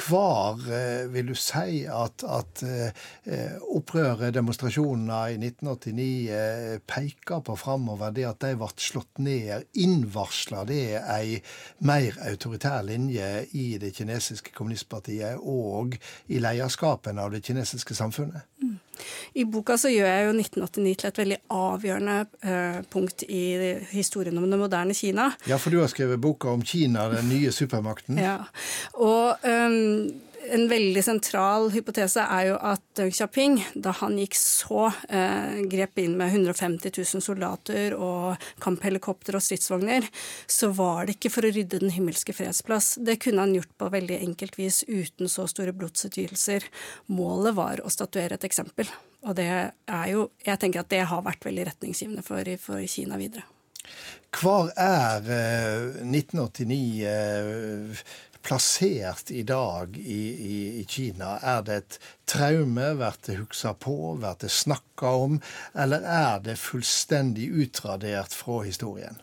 [0.00, 7.56] hver, eh, vil du si at, at eh, opprøret, demonstrasjonene i 1989 eh, peker på
[7.58, 8.14] framover?
[8.16, 11.40] Det at de ble slått ned, innvarsler det ei
[11.86, 18.46] mer autoritær linje i det kinesiske kommunistpartiet og i lederskapen av det kinesiske samfunnet?
[18.62, 18.78] Mm.
[19.34, 23.42] I boka så gjør jeg jo 1989 til et veldig avgjørende uh, punkt i
[23.92, 25.30] historien om det moderne Kina.
[25.50, 28.18] Ja, for du har skrevet boka om Kina, den nye supermakten.
[28.20, 28.38] Ja,
[28.98, 30.10] og um,
[30.48, 35.98] en veldig sentral hypotese er jo at Deng Xiaoping, da han gikk så, eh, grep
[36.00, 40.08] inn med 150 000 soldater og kamphelikopter og stridsvogner,
[40.46, 42.98] så var det ikke for å rydde Den himmelske fredsplass.
[43.04, 46.64] Det kunne han gjort på veldig enkelt vis uten så store blodsutgytelser.
[47.08, 48.88] Målet var å statuere et eksempel.
[49.22, 53.16] Og det er jo Jeg tenker at det har vært veldig retningsgivende for, for Kina
[53.16, 53.44] videre.
[54.30, 58.02] Hvor er eh, 1989 eh,
[58.42, 61.36] plassert i dag i, i, i Kina?
[61.42, 61.98] Er det et
[62.30, 62.90] traume?
[62.98, 64.16] Blir det huska på?
[64.18, 65.40] Blir det snakka om?
[65.74, 69.18] Eller er det fullstendig utradert fra historien?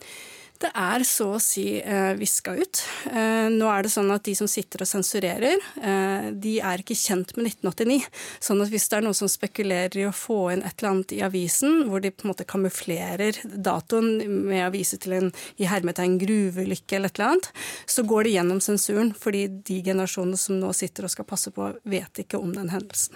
[0.57, 2.79] Det er så å si eh, viska ut.
[3.11, 6.97] Eh, nå er det sånn at de som sitter og sensurerer, eh, de er ikke
[6.97, 8.07] kjent med 1989.
[8.41, 11.13] Sånn at hvis det er noen som spekulerer i å få inn et eller annet
[11.13, 14.09] i avisen, hvor de på en måte kamuflerer datoen
[14.47, 15.29] med å vise til en
[15.61, 17.51] i hermetegn gruveulykke eller et eller annet,
[17.85, 21.69] så går det gjennom sensuren, fordi de generasjonene som nå sitter og skal passe på,
[21.85, 23.13] vet ikke om den hendelsen.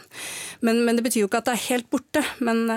[0.62, 2.68] Men, men det betyr jo ikke at det er helt borte, men,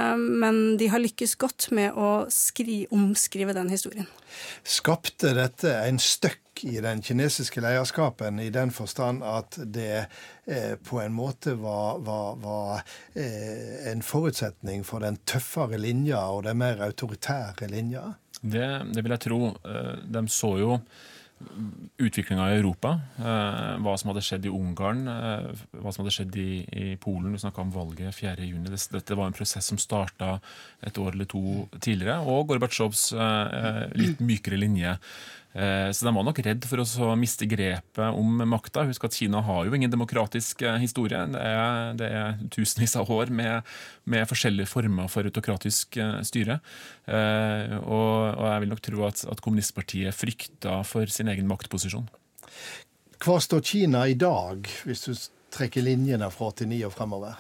[0.40, 4.09] men de har lykkes godt med å skri, omskrive den historien.
[4.64, 10.06] Skapte dette en støkk i den kinesiske lederskapen, i den forstand at det
[10.46, 16.44] eh, på en måte var, var, var eh, en forutsetning for den tøffere linja og
[16.46, 18.12] den mer autoritære linja?
[18.40, 19.40] Det, det vil jeg tro.
[19.66, 20.78] Eh, de så jo
[21.98, 22.94] utviklinga i Europa.
[23.18, 27.34] Eh, hva som hadde skjedd i Ungarn, eh, hva som hadde skjedd i, i Polen.
[27.34, 28.88] Du snakka om valget 4.6.
[28.94, 30.38] Dette var en prosess som starta
[30.84, 32.20] et år eller to tidligere.
[32.30, 34.96] Og Gorbatsjovs eh, litt mykere linje
[35.54, 38.82] så de var nok redd for å miste grepet om makta.
[38.88, 41.20] Husk at Kina har jo ingen demokratisk eh, historie.
[41.30, 43.70] Det er, det er tusenvis av år med,
[44.10, 46.58] med, forskjellige former for autokratisk eh, styre.
[47.06, 52.08] Og, og jeg vil nok tro at, at kommunistpartiet frykta for sin egen maktposisjon.
[53.24, 55.14] Hva står Kina i dag, hvis du
[55.54, 57.38] trekker linjene fra 89 og fremover?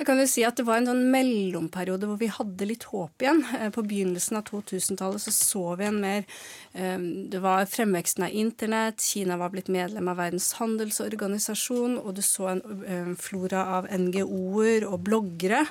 [0.00, 3.20] Jeg kan jo si at Det var en sånn mellomperiode hvor vi hadde litt håp
[3.20, 3.42] igjen.
[3.58, 6.24] Eh, på begynnelsen av 2000-tallet så, så vi en mer
[6.72, 12.24] um, Det var fremveksten av internett, Kina var blitt medlem av Verdens handelsorganisasjon, og du
[12.24, 15.66] så en um, flora av NGO-er og bloggere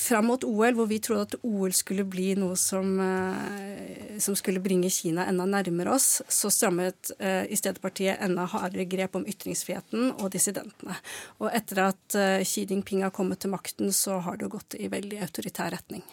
[0.00, 4.62] fram mot OL, hvor vi trodde at OL skulle bli noe som, eh, som skulle
[4.64, 9.26] bringe Kina enda nærmere oss, så strammet eh, i stedet partiet enda hardere grep om
[9.28, 10.96] ytringsfriheten og dissidentene.
[11.40, 14.88] Og etter at eh, Xi Jinping har kommet til makten, så har det gått i
[14.92, 16.04] veldig autoritær retning.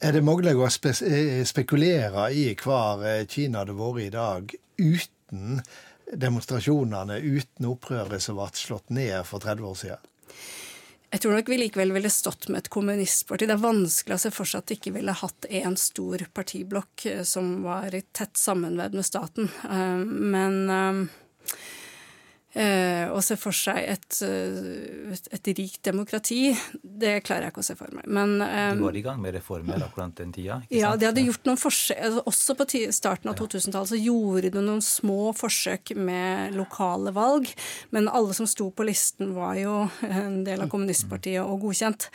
[0.00, 0.92] Er det mulig å spe
[1.48, 5.62] spekulere i hvor Kina hadde vært i dag uten
[6.10, 10.08] demonstrasjonene uten opprøret som ble slått ned for 30 år siden?
[11.10, 13.48] Jeg tror nok vi likevel ville stått med et kommunistparti.
[13.50, 17.06] Det er vanskelig å se for seg at de ikke ville hatt én stor partiblokk
[17.10, 19.50] eh, som var i tett sammenvevd med staten.
[19.66, 21.06] Eh, men Eh,
[23.14, 26.50] å se for seg et, eh, et, et, rikt demokrati,
[26.82, 28.08] det klarer jeg ikke å se for meg.
[28.10, 30.60] Men, eh, de var i gang med reformer akkurat den tida?
[30.74, 34.64] ja, de hadde gjort noen forsøk altså Også på starten av 2000-tallet så gjorde de
[34.64, 37.46] noen små forsøk med lokale valg,
[37.94, 42.10] men alle som sto på listen, var jo en del av kommunistpartiet og godkjent.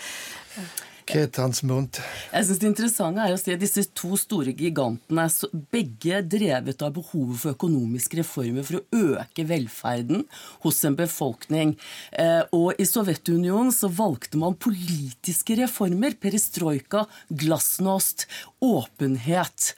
[1.05, 1.99] Kretansmunt.
[2.33, 5.27] Jeg synes Det interessante er å se disse to store gigantene,
[5.73, 10.25] begge drevet av behovet for økonomiske reformer for å øke velferden
[10.65, 11.75] hos en befolkning.
[12.11, 16.17] Eh, og I Sovjetunionen så valgte man politiske reformer.
[16.17, 18.25] Perestrojka, glasnost,
[18.65, 19.75] åpenhet.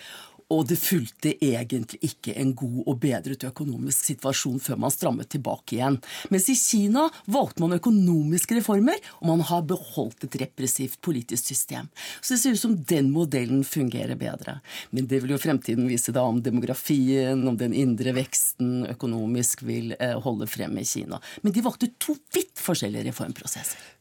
[0.53, 5.75] Og det fulgte egentlig ikke en god og bedret økonomisk situasjon før man strammet tilbake
[5.75, 5.97] igjen.
[6.31, 11.91] Mens i Kina valgte man økonomiske reformer, og man har beholdt et repressivt politisk system.
[12.21, 14.59] Så det ser ut som den modellen fungerer bedre.
[14.95, 19.97] Men det vil jo fremtiden vise da om demografien, om den indre veksten økonomisk vil
[19.99, 21.19] eh, holde frem i Kina.
[21.43, 23.96] Men de valgte to vidt forskjellige reformprosesser.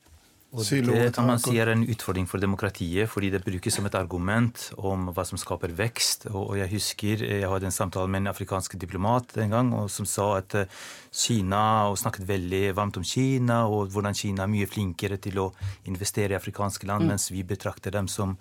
[0.57, 3.97] Og det kan man si er en utfordring for demokratiet, fordi det brukes som et
[3.99, 6.29] argument om hva som skaper vekst.
[6.33, 10.31] Og jeg husker jeg hadde en samtale med en afrikansk diplomat en gang som sa
[10.39, 10.71] at eh,
[11.17, 15.51] Kina, og snakket veldig varmt om Kina, og hvordan Kina er mye flinkere til å
[15.89, 17.13] investere i afrikanske land, mm.
[17.13, 18.37] mens vi betrakter dem som,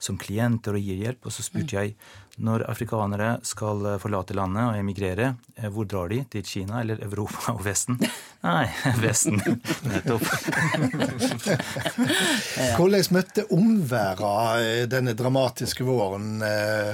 [0.00, 1.28] som klienter og gir hjelp.
[1.28, 1.78] Og så spurte mm.
[1.78, 1.94] jeg
[2.40, 6.22] når afrikanere skal eh, forlate landet og emigrere, eh, hvor drar de?
[6.32, 8.00] Til Kina eller Europa og Vesten?
[8.46, 8.66] Nei,
[9.04, 9.40] Vesten.
[9.84, 10.24] Nettopp.
[12.78, 16.40] Hvordan møtte omverdenen eh, denne dramatiske våren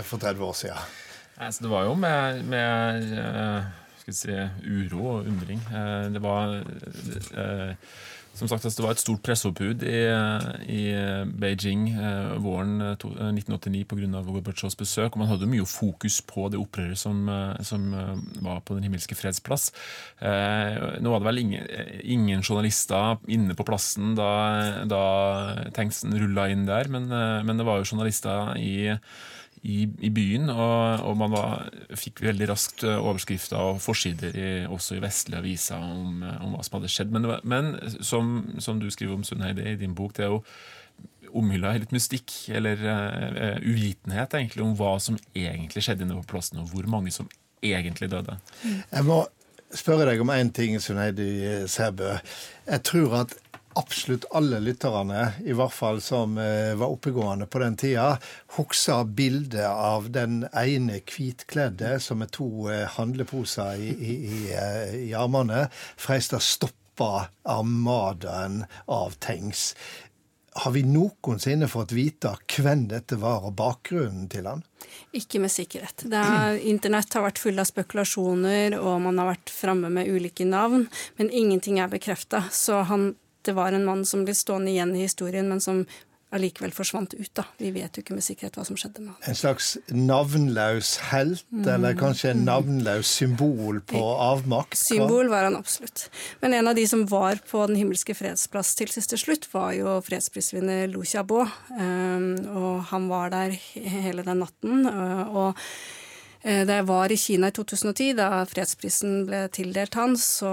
[0.06, 0.94] for 30 år siden?
[1.36, 3.02] Altså, det var jo med, med
[4.00, 5.60] skal si, uro og undring.
[6.14, 6.54] Det var
[8.36, 10.00] som sagt, Det var et stort presseoppbud i,
[10.68, 10.82] i,
[11.40, 14.22] Beijing eh, våren 1989 eh, pga.
[14.26, 15.14] Gorbatsjovs besøk.
[15.14, 17.88] og Man hadde mye fokus på det opprøret som, eh, som,
[18.44, 19.70] var på Den himmelske freds plass.
[20.20, 21.64] Eh, nå var det vel ingen,
[22.02, 25.02] ingen, journalister inne på plassen da, da
[25.74, 28.92] tanksen rulla inn der, men, men det var jo journalister i
[29.66, 30.48] i, i byen.
[30.52, 31.66] Og, og man var,
[31.98, 36.54] fikk veldig raskt eh, overskrifter og forsider i, også i vestlige aviser om, eh, om,
[36.54, 37.14] hva som hadde skjedd.
[37.14, 40.42] Men, men som, som, du skriver om Sundheide i din bok, det er jo
[41.36, 46.62] omhylla litt mystikk, eller uh, uvitenhet egentlig, om hva som egentlig skjedde inne på plassen,
[46.62, 47.28] og hvor mange som
[47.66, 48.38] egentlig døde.
[48.62, 49.18] Jeg må
[49.74, 52.14] spørre deg om én ting, Sunheidi Sæbø.
[52.70, 53.34] Jeg tror at
[53.76, 58.16] absolutt alle lytterne, i hvert fall som eh, var oppegående på den tida,
[58.56, 64.96] husker bildet av den ene hvitkledde som med to eh, handleposer i, i, i, eh,
[65.08, 69.74] i armene freista stoppa armadaen av tanks.
[70.56, 74.64] Har vi noensinne fått vite hvem dette var, og bakgrunnen til han?
[75.12, 76.06] Ikke med sikkerhet.
[76.08, 80.88] Er, internett har vært full av spekulasjoner, og man har vært framme med ulike navn,
[81.20, 82.46] men ingenting er bekrefta.
[82.48, 83.10] Så han
[83.46, 85.84] det var en mann som ble stående igjen i historien, men som
[86.34, 87.30] allikevel forsvant ut.
[87.38, 87.44] da.
[87.60, 89.18] Vi vet jo ikke med sikkerhet hva som skjedde med ham.
[89.30, 91.66] En slags navnløs helt, mm.
[91.76, 94.78] eller kanskje en navnløs symbol på avmakt?
[94.80, 96.08] Symbol var han absolutt.
[96.42, 99.98] Men en av de som var på Den himmelske fredsplass til siste slutt, var jo
[100.06, 101.46] fredsprisvinner Lucia Xiaobo.
[101.70, 104.86] Um, og han var der hele den natten.
[104.86, 105.56] og
[106.46, 110.50] da jeg var i Kina i 2010, da fredsprisen ble tildelt han, så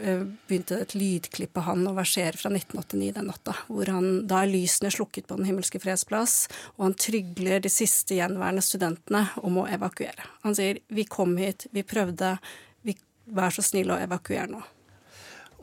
[0.00, 3.56] eh, begynte et lydklipp av han å versere fra 1989 den natta.
[3.68, 6.46] Hvor han, da er lysene slukket på Den himmelske fredsplass,
[6.78, 10.30] og han trygler de siste gjenværende studentene om å evakuere.
[10.46, 12.38] Han sier 'vi kom hit, vi prøvde,
[12.82, 14.64] vi, vær så snill å evakuere nå'.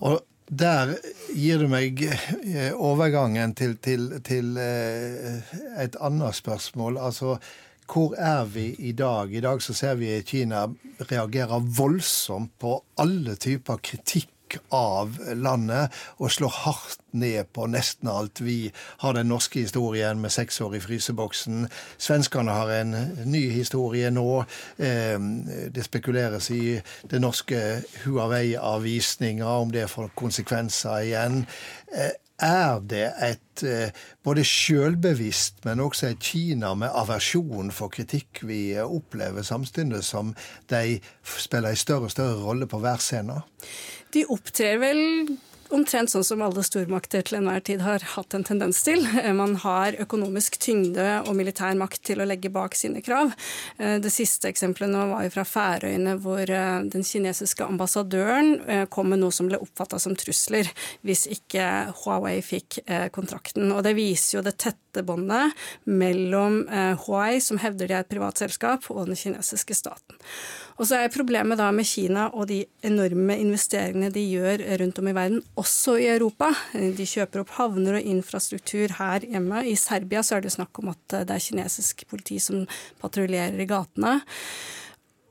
[0.06, 0.94] Og der
[1.34, 7.02] gir du meg eh, overgangen til, til, til et annet spørsmål.
[7.02, 7.40] Altså,
[7.92, 9.34] hvor er vi i dag?
[9.34, 10.68] I dag så ser vi at Kina
[11.12, 14.30] reagerer voldsomt på alle typer kritikk
[14.76, 18.42] av landet og slår hardt ned på nesten alt.
[18.44, 18.72] Vi
[19.04, 21.68] har den norske historien med seks år i fryseboksen.
[21.98, 22.96] Svenskene har en
[23.32, 24.44] ny historie nå.
[24.78, 25.30] Ehm,
[25.76, 26.80] det spekuleres i
[27.12, 27.62] det norske
[28.06, 31.46] Huawei-avvisninga, om det får konsekvenser igjen.
[32.42, 38.44] Eh, er det et eh, både sjølbevisst, men også et Kina med aversjon for kritikk
[38.50, 40.34] vi opplever, samtidig som
[40.72, 43.42] de spiller en større og større rolle på hver scene?
[44.14, 45.02] De opptrer vel
[45.76, 49.04] omtrent sånn som alle stormakter til enhver tid har hatt en tendens til.
[49.22, 53.34] Eh, man har økonomisk tyngde og militær makt til å legge bak sine krav.
[53.78, 59.22] Eh, det siste eksempelet nå var jo fra Færøyene, hvor den kinesiske ambassadøren kom med
[59.22, 60.68] noe som ble oppfatta som trusler
[61.08, 61.66] hvis ikke
[62.02, 62.82] Huawei fikk
[63.16, 63.70] kontrakten.
[63.76, 65.56] Og det viser jo det tette båndet
[65.90, 66.64] mellom
[67.06, 70.20] Huawei, som hevder de er et privat selskap, og den kinesiske staten.
[70.82, 75.10] Og så er problemet da med Kina og de enorme investeringene de gjør rundt om
[75.12, 76.52] i verden, også i Europa.
[76.74, 79.64] De kjøper opp havner og infrastruktur her hjemme.
[79.70, 82.66] I Serbia så er det snakk om at det er kinesisk politi som
[83.02, 84.20] patruljerer i gatene.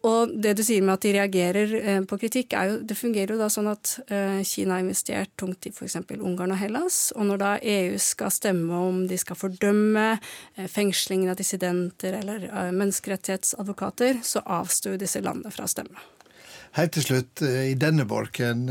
[0.07, 3.41] Og det du sier med at de reagerer eh, på kritikk, jo, det fungerer jo
[3.41, 5.99] da sånn at eh, Kina har investert tungt i f.eks.
[6.17, 7.01] Ungarn og Hellas.
[7.19, 12.49] Og når da EU skal stemme om de skal fordømme eh, fengslingen av dissidenter eller
[12.73, 16.09] menneskerettighetsadvokater, så avstår disse landene fra å stemme.
[16.77, 18.69] Helt til slutt, i denne bolken,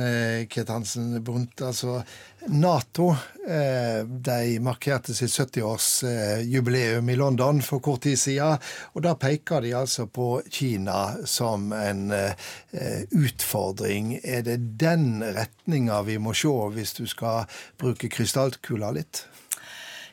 [0.47, 1.61] Ket Hansen Bundt.
[1.61, 1.99] altså
[2.47, 3.09] Nato
[3.47, 8.61] eh, de markerte sitt 70-årsjubileum i London for kort tid siden.
[8.95, 14.15] Og da peker de altså på Kina som en eh, utfordring.
[14.23, 19.25] Er det den retninga vi må se hvis du skal bruke krystallkula litt?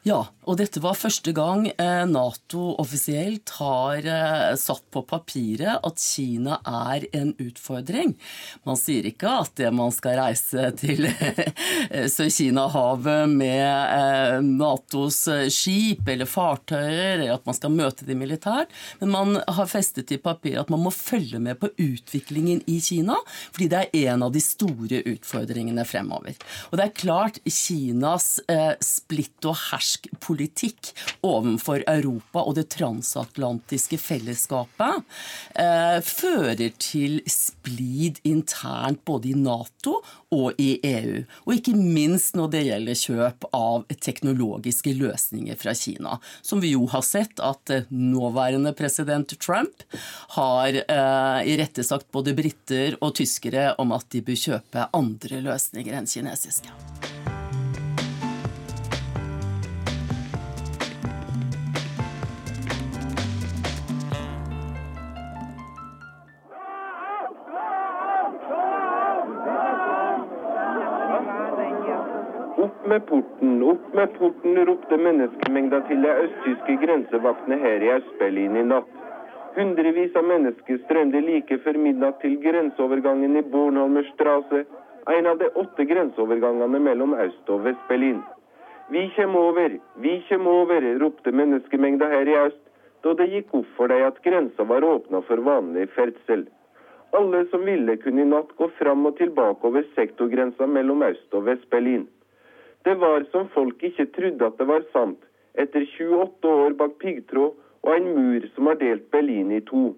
[0.07, 5.99] Ja, og dette var første gang eh, Nato offisielt har eh, satt på papiret at
[5.99, 8.14] Kina er en utfordring.
[8.66, 11.09] Man sier ikke at det man skal reise til
[12.14, 18.70] Sør-Kina-havet med eh, Natos skip eller fartøyer, eller at man skal møte de militært,
[19.01, 23.18] men man har festet i papiret at man må følge med på utviklingen i Kina,
[23.51, 26.38] fordi det er en av de store utfordringene fremover.
[26.70, 28.36] Og det er klart Kinas
[28.84, 30.07] splitt og hersk
[30.37, 30.93] politikk
[31.26, 35.05] overfor Europa og det transatlantiske fellesskapet
[35.59, 40.01] eh, fører til splid internt både i Nato
[40.34, 41.22] og i EU.
[41.47, 46.18] Og ikke minst når det gjelder kjøp av teknologiske løsninger fra Kina.
[46.43, 49.87] Som vi jo har sett at eh, nåværende president Trump
[50.37, 56.11] har eh, irettesagt både briter og tyskere om at de bør kjøpe andre løsninger enn
[56.11, 57.36] kinesiske.
[72.89, 78.64] Med porten, opp med porten, ropte menneskemengda til de østtyske grensevaktene her i Øst-Berlin i
[78.66, 78.89] natt.
[79.57, 84.64] Hundrevis av mennesker strømte like før midnatt til grenseovergangen i Bornholmer Strasse,
[85.12, 88.20] en av de åtte grenseovergangene mellom Øst- og Vest-Berlin.
[88.91, 92.62] Vi kjem over, vi kjem over, ropte menneskemengda her i øst,
[93.03, 96.47] da det gikk opp for dem at grensa var åpna for vanlig ferdsel.
[97.16, 101.49] Alle som ville, kunne i natt gå fram og tilbake over sektorgrensa mellom Øst- og
[101.49, 102.07] Vest-Berlin.
[102.87, 105.18] Det var som folk ikke trodde at det var sant,
[105.59, 109.89] etter 28 år bak piggtråd og en mur som har delt Berlin i to.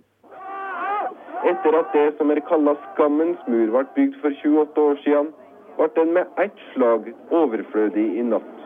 [1.50, 5.28] Etter at det som er kalla skammens mur ble bygd for 28 år siden,
[5.76, 7.12] ble den med ett slag
[7.42, 8.57] overflødig i natt.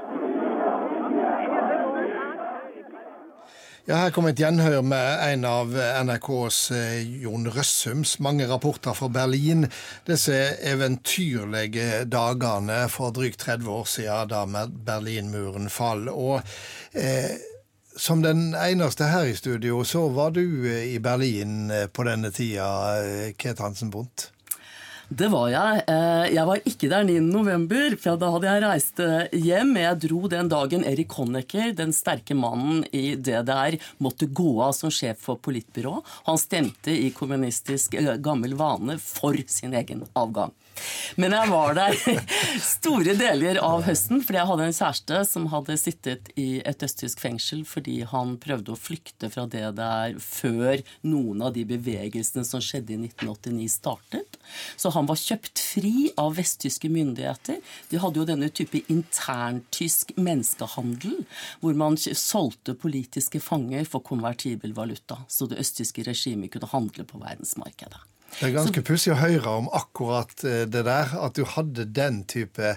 [3.83, 9.09] Ja, Her kom et gjenhør med en av NRKs eh, Jon Røssums mange rapporter fra
[9.11, 9.65] Berlin.
[10.07, 10.37] Disse
[10.71, 14.45] eventyrlige dagene for drygt 30 år siden da
[14.87, 16.07] Berlinmuren fall.
[16.13, 16.39] Og
[16.95, 17.35] eh,
[17.99, 22.31] som den eneste her i studio, så var du eh, i Berlin eh, på denne
[22.31, 22.71] tida,
[23.35, 24.29] Ket Hansen Bundt?
[25.13, 25.81] Det var jeg.
[25.93, 29.75] Eh, jeg var ikke der 9.11, for da hadde jeg reist eh, hjem.
[29.83, 34.93] Jeg dro den dagen Erik Honecker, den sterke mannen i DDR, måtte gå av som
[34.95, 35.99] sjef for politbyrå.
[36.31, 40.55] Han stemte i kommunistisk eh, gammel vane for sin egen avgang.
[41.21, 41.97] Men jeg var der
[42.75, 47.23] store deler av høsten fordi jeg hadde en kjæreste som hadde sittet i et østtysk
[47.23, 52.63] fengsel fordi han prøvde å flykte fra det der før noen av de bevegelsene som
[52.65, 54.39] skjedde i 1989 startet.
[54.77, 57.61] Så han var kjøpt fri av vesttyske myndigheter.
[57.91, 61.23] De hadde jo denne type interntysk menneskehandel,
[61.63, 67.21] hvor man solgte politiske fanger for konvertibel valuta, så det østtyske regimet kunne handle på
[67.23, 68.12] verdensmarkedet.
[68.39, 72.23] Det er ganske pussig å høre om akkurat eh, det der, at du hadde den
[72.31, 72.77] type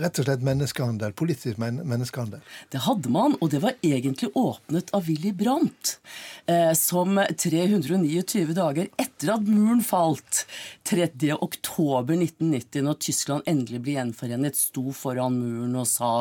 [0.00, 2.40] rett og slett menneskehandel, politisk menneskehandel.
[2.72, 5.98] Det hadde man, og det var egentlig åpnet av Willy Brandt.
[6.46, 10.44] Eh, som 329 dager etter at muren falt,
[10.88, 11.10] 3.
[11.36, 16.12] oktober 1990, når Tyskland endelig ble gjenforenet, sto foran muren og sa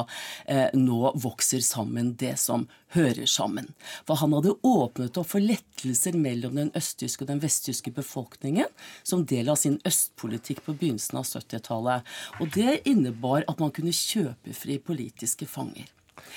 [0.46, 3.70] eh, nå vokser sammen det som hører sammen.
[4.08, 8.70] For han hadde åpnet opp for lettelser mellom den østtyske og den vesttyske befolkningen
[9.06, 12.08] som del av sin østpolitikk på begynnelsen av 70-tallet.
[12.42, 15.88] Og det innebar at man kunne kjøpe fri politiske fanger.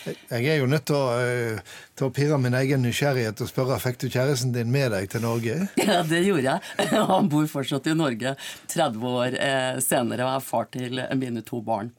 [0.07, 3.79] Jeg er jo nødt til å, uh, til å pirre min egen nysgjerrighet og spørre
[3.83, 5.59] fikk du kjæresten din med deg til Norge?
[5.79, 6.89] Ja, det gjorde jeg.
[7.13, 8.35] Han bor fortsatt i Norge
[8.73, 11.93] 30 år eh, senere og er far til mine to barn.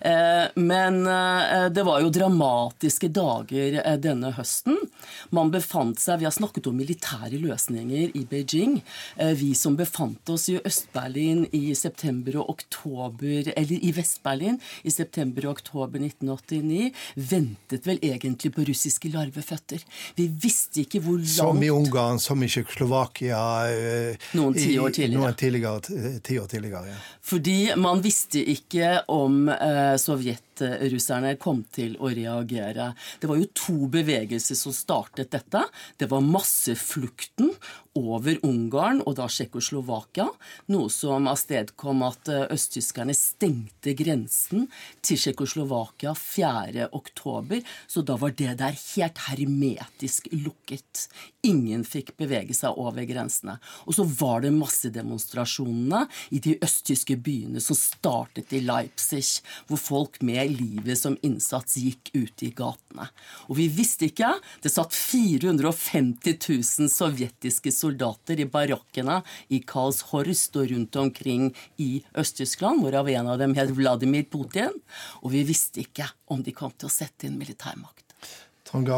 [0.00, 4.78] Eh, men eh, det var jo dramatiske dager eh, denne høsten.
[5.34, 8.78] Man befant seg Vi har snakket om militære løsninger i Beijing.
[9.16, 14.92] Eh, vi som befant oss i Øst-Berlin i september og oktober Eller i Vest-Berlin i
[14.94, 19.82] september og oktober 1989 ventet vel egentlig på russiske larveføtter.
[20.18, 25.20] Vi visste ikke hvor langt Som i Ungarn, som i Tsjekkoslovakia eh, Noen tiår tidligere.
[25.22, 26.98] Noen tidligere, ti år tidligere ja.
[27.24, 29.94] Fordi man visste ikke om eh,
[30.54, 32.92] sovjetrusserne kom til å reagere.
[33.20, 35.64] Det var jo to bevegelser som startet dette.
[35.98, 37.54] Det var masseflukten
[37.94, 40.26] over Ungarn og da Tsjekkoslovakia,
[40.74, 44.66] noe som avstedkom at eh, østtyskerne stengte grensen
[45.04, 46.88] til Tsjekkoslovakia 4.
[46.90, 51.06] oktober, så da var det der helt hermetisk lukket.
[51.46, 53.58] Ingen fikk bevege seg over grensene.
[53.86, 59.22] Og så var det massedemonstrasjonene i de østtyske byene som startet i Leipzig,
[59.68, 63.08] hvor folk med livet som innsats gikk ut i gatene.
[63.48, 69.20] Og vi visste ikke Det satt 450 000 sovjetiske soldater i barakkene
[69.52, 74.74] i Karlshorst og rundt omkring i Øst-Tyskland, hvorav en av dem het Vladimir Putin.
[75.22, 78.16] Og vi visste ikke om de kom til å sette inn militærmakt.
[78.64, 78.88] Trond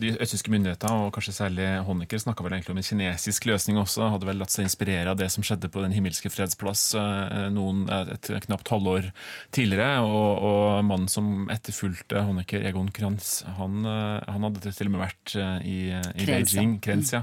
[0.00, 4.10] de østtyske myndigheter, og kanskje særlig Honecker, snakka vel egentlig om en kinesisk løsning også.
[4.12, 7.84] Hadde vel latt seg inspirere av det som skjedde på Den himmelske fredsplass plass noen,
[7.90, 9.10] et knapt halvår
[9.54, 10.02] tidligere.
[10.06, 15.04] Og, og mannen som etterfulgte Honecker, Egon Kranz, han, eh, han hadde til og med
[15.04, 16.76] vært eh, i, i Beijing.
[16.84, 17.22] Krenz, ja.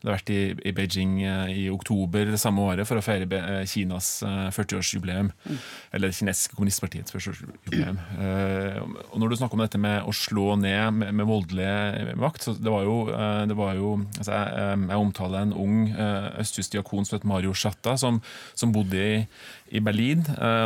[0.00, 0.40] Det hadde vært i,
[0.70, 1.16] i, Beijing
[1.52, 5.28] i oktober det samme året for å feire Kinas 40-årsjubileum.
[5.44, 5.58] Mm.
[5.96, 8.00] Eller det kinesiske kommunistpartiets 40-årsjubileum.
[9.10, 12.46] Og når du snakker om dette med å slå ned med, med voldelige makt.
[12.46, 15.76] Så det var jo, eh, det var jo altså jeg, eh, jeg, omtaler en ung
[15.90, 18.20] eh, østtysk diakon som het Mario Schatta, som,
[18.54, 19.20] som bodde i,
[19.70, 20.24] i, Berlin,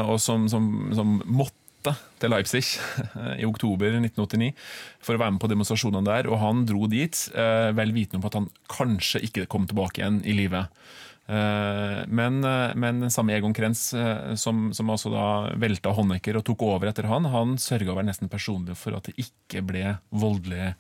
[0.09, 2.63] og som, som, som måtte til Leipzig
[3.41, 4.55] i oktober 1989
[5.05, 6.31] for å være med på demonstrasjonene der.
[6.33, 10.37] Og han dro dit vel vitende om at han kanskje ikke kom tilbake igjen i
[10.39, 10.73] livet.
[11.25, 12.35] Men,
[12.77, 13.87] men samme Egon Krenz,
[14.37, 18.29] som, som altså da velta Honecker og tok over etter han, han sørga vel nesten
[18.29, 20.75] personlig for at det ikke ble voldelig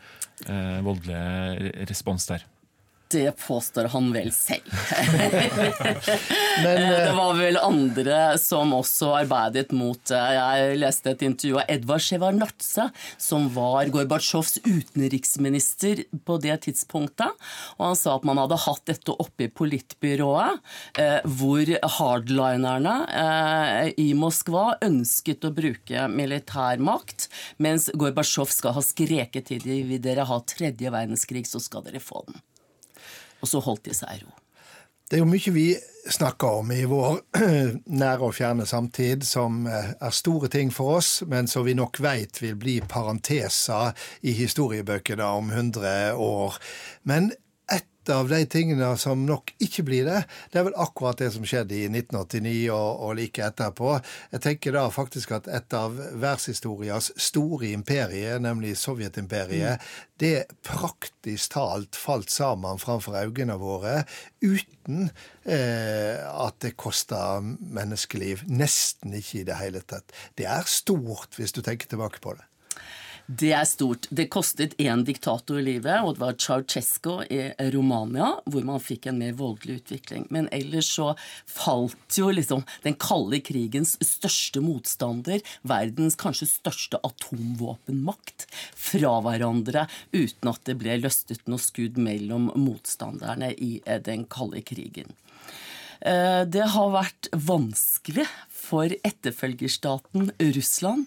[0.48, 2.44] eh, voldelig respons der.
[3.12, 4.64] Det påstår han vel selv.
[6.64, 10.00] Men, det eh, var vel andre som også arbeidet mot.
[10.10, 12.88] Jeg leste et intervju av Edvard Sjevardnadze,
[13.20, 17.44] som var Gorbatsjovs utenriksminister på det tidspunktet.
[17.78, 20.64] Og han sa at man hadde hatt dette oppe i politbyrået,
[20.98, 27.28] eh, hvor hardlinerne eh, i Moskva ønsket å bruke militærmakt,
[27.62, 32.02] mens Gorbatsjov skal ha skreket til dem vil dere ha tredje verdenskrig, så skal dere
[32.02, 32.42] få den.
[33.44, 34.32] Og så holdt de seg i ro.
[35.04, 35.66] Det er jo mye vi
[36.10, 37.18] snakker om i vår
[38.00, 42.00] nære og fjerne samtid som eh, er store ting for oss, men som vi nok
[42.04, 43.92] veit vil bli parenteser
[44.24, 46.56] i historiebøkene om 100 år.
[47.04, 47.32] Men
[48.12, 51.76] av de tingene som nok ikke blir det, det er vel akkurat det som skjedde
[51.76, 53.96] i 1989 og, og like etterpå.
[54.34, 60.14] Jeg tenker da faktisk at et av verdenshistorias store imperier, nemlig Sovjetimperiet, mm.
[60.22, 60.34] det
[60.66, 64.02] praktisk talt falt sammen framfor øynene våre
[64.44, 65.08] uten
[65.44, 68.44] eh, at det kosta menneskeliv.
[68.50, 70.12] Nesten ikke i det hele tatt.
[70.38, 72.44] Det er stort, hvis du tenker tilbake på det.
[73.26, 74.04] Det er stort.
[74.12, 77.38] Det kostet én diktator livet, og det var Ceaucescu i
[77.72, 80.26] Romania, hvor man fikk en mer voldelig utvikling.
[80.28, 81.14] Men ellers så
[81.48, 88.44] falt jo liksom den kalde krigens største motstander, verdens kanskje største atomvåpenmakt,
[88.76, 95.16] fra hverandre uten at det ble løstet noe skudd mellom motstanderne i den kalde krigen.
[96.04, 98.26] Eh, det har vært vanskelig
[98.64, 101.04] for etterfølgerstaten Russland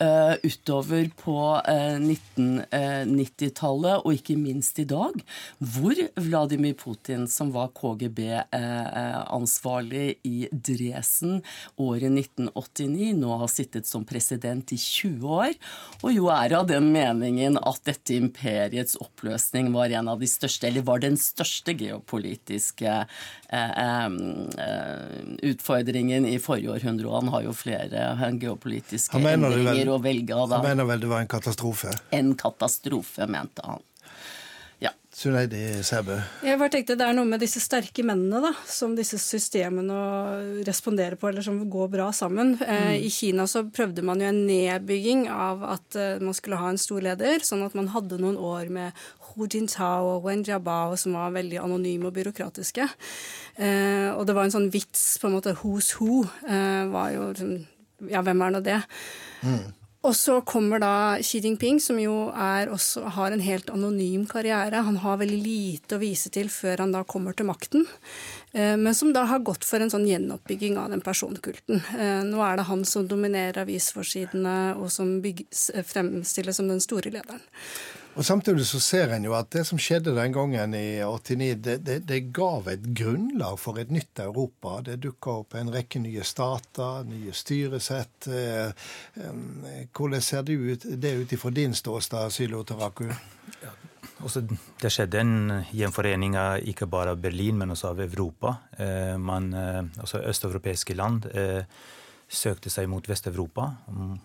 [0.00, 5.12] uh, utover på uh, 1990-tallet, og ikke minst i dag,
[5.58, 11.42] hvor Vladimir Putin, som var KGB-ansvarlig i Dresen
[11.80, 15.52] året 1989, nå har sittet som president i 20 år,
[16.02, 20.66] og jo er av den meningen at dette imperiets oppløsning var en av de største,
[20.70, 22.92] eller var den største geopolitiske
[23.50, 24.08] uh,
[25.50, 26.99] utfordringen i forrige århundre.
[27.08, 30.52] Og han har jo flere geopolitiske endringer vel, å velge av.
[30.58, 31.92] Han mener vel det var en katastrofe?
[32.16, 33.82] En katastrofe, mente han.
[35.10, 36.14] Suneidi Sæbø?
[36.46, 41.18] Jeg bare tenkte Det er noe med disse sterke mennene da, som disse systemene responderer
[41.18, 42.54] på, eller som går bra sammen.
[42.62, 43.06] Eh, mm.
[43.08, 46.78] I Kina så prøvde man jo en nedbygging av at uh, man skulle ha en
[46.78, 51.18] stor leder, sånn at man hadde noen år med Hu Jintao og Wen Jiabao som
[51.18, 52.86] var veldig anonyme og byråkratiske.
[53.58, 57.28] Eh, og det var en sånn vits, på en måte, Who's who eh, var jo
[57.38, 57.60] sånn
[58.08, 58.78] Ja, hvem er nå det?
[59.44, 59.66] Mm.
[60.00, 64.80] Og så kommer da Xi Jinping, som jo også, har en helt anonym karriere.
[64.86, 67.84] Han har veldig lite å vise til før han da kommer til makten.
[68.52, 71.84] Eh, men som da har gått for en sånn gjenoppbygging av den personkulten.
[71.98, 77.12] Eh, nå er det han som dominerer avisforsidene, og som bygges, fremstilles som den store
[77.12, 77.44] lederen.
[78.20, 81.76] Og Samtidig så ser en jo at det som skjedde den gangen i 89, det,
[81.86, 84.74] det, det gav et grunnlag for et nytt Europa.
[84.84, 88.26] Det dukka opp en rekke nye stater, nye styresett.
[88.28, 88.90] Eh,
[89.96, 93.06] hvordan ser det ut, det ut ifra din ståsted, Sylo Taraku?
[94.20, 95.38] Også, det skjedde en
[95.72, 98.52] gjenforening av ikke bare av Berlin, men også av Europa.
[98.76, 99.48] Eh, man,
[99.96, 101.64] altså Østeuropeiske land eh,
[102.28, 103.70] søkte seg mot Vest-Europa.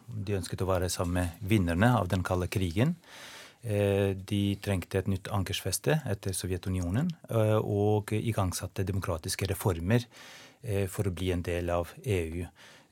[0.03, 2.97] De ønsket å være sammen med vinnerne av den kalde krigen.
[3.66, 10.05] Eh, de trengte et nytt ankersfeste etter Sovjetunionen eh, og igangsatte demokratiske reformer
[10.61, 12.45] eh, for å bli en del av EU.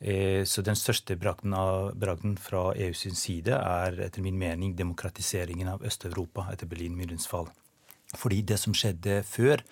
[0.04, 6.68] Så den største bragden fra EUs side er etter min mening demokratiseringen av Øst-Europa etter
[6.68, 7.48] Berlinmurens fall.
[8.12, 9.64] Fordi det som skjedde før,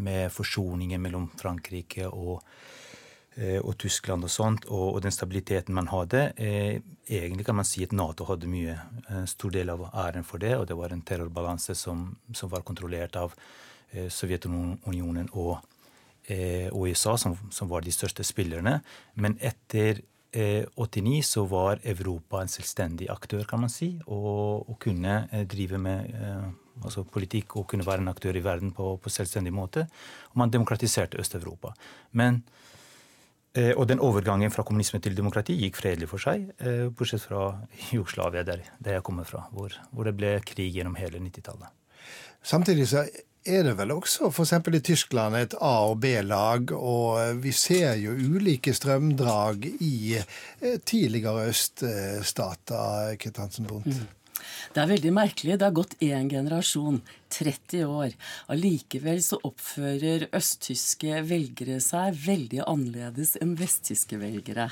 [0.00, 2.83] med forsoningen mellom Frankrike og Eh,
[3.36, 6.28] og Tyskland og sånt, og, den stabiliteten man hadde.
[6.38, 6.78] Eh,
[7.08, 8.76] egentlig kan man si at Nato hadde mye,
[9.10, 12.62] en stor del av æren for det, og det var en terrorbalanse som, som var
[12.62, 13.34] kontrollert av
[13.90, 15.56] eh, Sovjetunionen og,
[16.24, 18.78] og USA, som, som, var de største spillerne.
[19.14, 20.00] Men etter
[20.32, 25.20] 89 så var Europa en selvstendig aktør, kan man si, og, og kunne
[25.50, 26.14] drive med
[26.80, 29.84] altså politikk og kunne være en aktør i verden på, på selvstendig måte.
[30.32, 31.74] Og man demokratiserte Øst-Europa.
[32.16, 32.72] Men Eh,
[33.76, 37.52] og den overgangen fra kommunisme til demokrati gikk fredelig for seg, eh, bortsett fra
[37.92, 41.70] Jugoslavia, der, der jeg kommer fra, hvor, hvor, det ble krig gjennom hele 90-tallet.
[42.44, 43.04] Samtidig så
[43.44, 44.52] er det vel også f.eks.
[44.56, 51.48] i Tyskland et A- og B-lag, og vi ser jo ulike strømdrag i eh, tidligere
[51.52, 53.86] øststater, Ketansen Bundt.
[53.86, 54.20] Mm.
[54.74, 55.58] Det er veldig merkelig.
[55.58, 57.00] Det har gått én generasjon.
[57.32, 58.14] 30 år.
[58.52, 64.68] Allikevel så oppfører østtyske velgere seg veldig annerledes enn vesttyske velgere.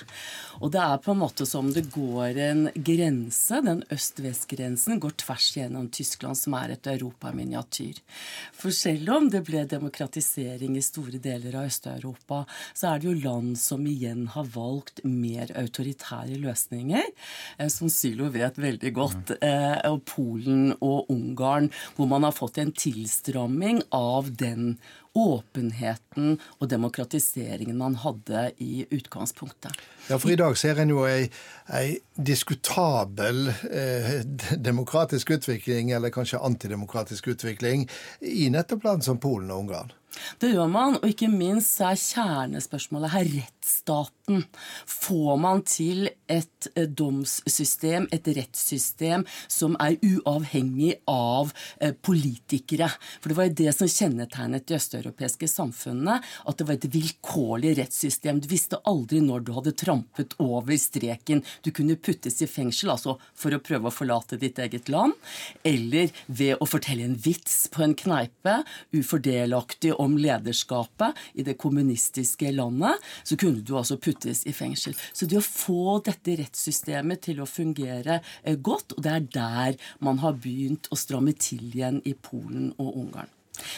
[0.61, 3.61] Og det er på en måte som det går en grense.
[3.65, 8.01] Den øst-vest-grensen går tvers gjennom Tyskland, som er et europaminiatyr.
[8.57, 12.45] For selv om det ble demokratisering i store deler av Øst-Europa,
[12.75, 17.11] så er det jo land som igjen har valgt mer autoritære løsninger,
[17.59, 19.35] eh, som Sylo vet veldig godt.
[19.43, 24.77] Eh, og Polen og Ungarn, hvor man har fått fått en tilstramming av den
[25.15, 29.77] åpenheten og demokratiseringen man hadde i utgangspunktet.
[30.09, 31.29] Ja, for i dag ser en jo ei,
[31.71, 34.15] ei diskutabel eh,
[34.69, 37.87] demokratisk utvikling, eller kanskje antidemokratisk utvikling,
[38.21, 39.93] i nettopp land som Polen og Ungarn.
[40.41, 44.45] Det gjør man, og ikke minst er kjernespørsmålet her rettsstaten.
[44.89, 52.91] Får man til et eh, domssystem, et rettssystem, som er uavhengig av eh, politikere?
[53.21, 57.75] For det var jo det som kjennetegnet de østeuropeiske samfunnene, at det var et vilkårlig
[57.81, 58.41] rettssystem.
[58.43, 61.45] Du visste aldri når du hadde trampet over streken.
[61.63, 65.17] Du kunne puttes i fengsel, altså for å prøve å forlate ditt eget land,
[65.67, 68.61] eller ved å fortelle en vits på en kneipe,
[68.97, 74.97] ufordelaktig om lederskapet i det kommunistiske landet, så kunne du altså puttes i fengsel.
[75.13, 79.93] Så det å få dette rettssystemet til å fungere eh, godt, og det er der
[80.05, 83.31] man har begynt å stramme til igjen i Polen og Ungarn.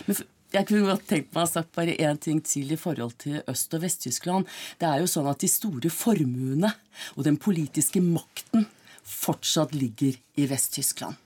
[0.07, 0.23] Men
[0.55, 3.41] jeg kunne godt tenkt meg å ha sagt bare én ting til i forhold til
[3.51, 4.47] Øst- og Vest-Tyskland.
[4.79, 6.71] Det er jo sånn at de store formuene
[7.17, 8.69] og den politiske makten
[9.05, 11.19] fortsatt ligger i Vest-Tyskland.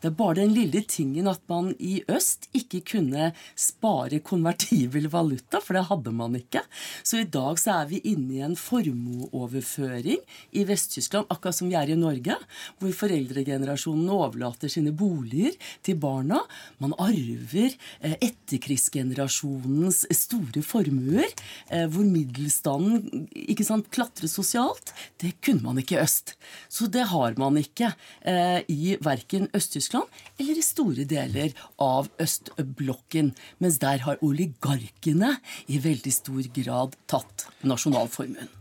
[0.00, 5.60] Det er bare den lille tingen at man i øst ikke kunne spare konvertibel valuta,
[5.62, 6.62] for det hadde man ikke.
[7.02, 10.20] Så i dag så er vi inne i en formueoverføring
[10.56, 12.36] i Vest-Tyskland, akkurat som vi er i Norge,
[12.78, 16.42] hvor foreldregenerasjonen overlater sine boliger til barna.
[16.82, 21.28] Man arver eh, etterkrigsgenerasjonens store formuer,
[21.70, 24.92] eh, hvor middelstanden ikke sant, klatrer sosialt.
[25.20, 26.36] Det kunne man ikke i øst.
[26.68, 27.92] Så det har man ikke
[28.26, 33.34] eh, i verken Øst-Tyskland eller i store deler av østblokken.
[33.62, 35.36] Mens der har oligarkene
[35.70, 38.52] i veldig stor grad tatt nasjonalformuen.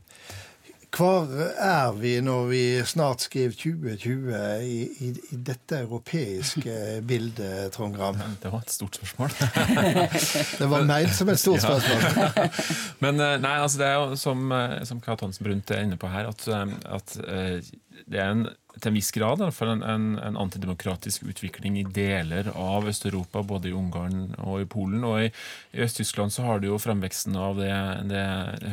[0.95, 1.27] Hvor
[1.59, 6.75] er vi når vi snart skriver 2020 i, i, i dette europeiske
[7.09, 8.15] bildet, Trond Gram?
[8.43, 9.33] Det var et stort spørsmål.
[10.61, 12.47] det var meint som et stort spørsmål.
[13.03, 15.99] Men eh, nei, altså det er jo som, eh, som Kat Hansen Brundt er inne
[15.99, 17.17] på her, at, eh, at
[18.05, 18.47] det er en
[18.81, 23.71] til en viss grad for en, en, en, antidemokratisk utvikling i deler av Øst-Europa, både
[23.71, 25.03] i Ungarn og i Polen.
[25.07, 25.31] Og i,
[25.75, 27.71] i Øst-Tyskland så har du jo fremveksten av det,
[28.11, 28.25] det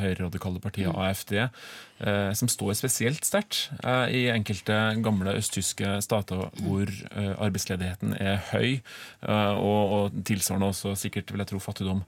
[0.02, 1.00] høyreradikale partiet mm.
[1.06, 8.16] AFD, eh, som står spesielt sterkt eh, i enkelte gamle østtyske stater hvor eh, arbeidsledigheten
[8.18, 8.80] er høy,
[9.22, 12.02] eh, og, og, tilsvarende også sikkert, vil jeg tro, fattigdom.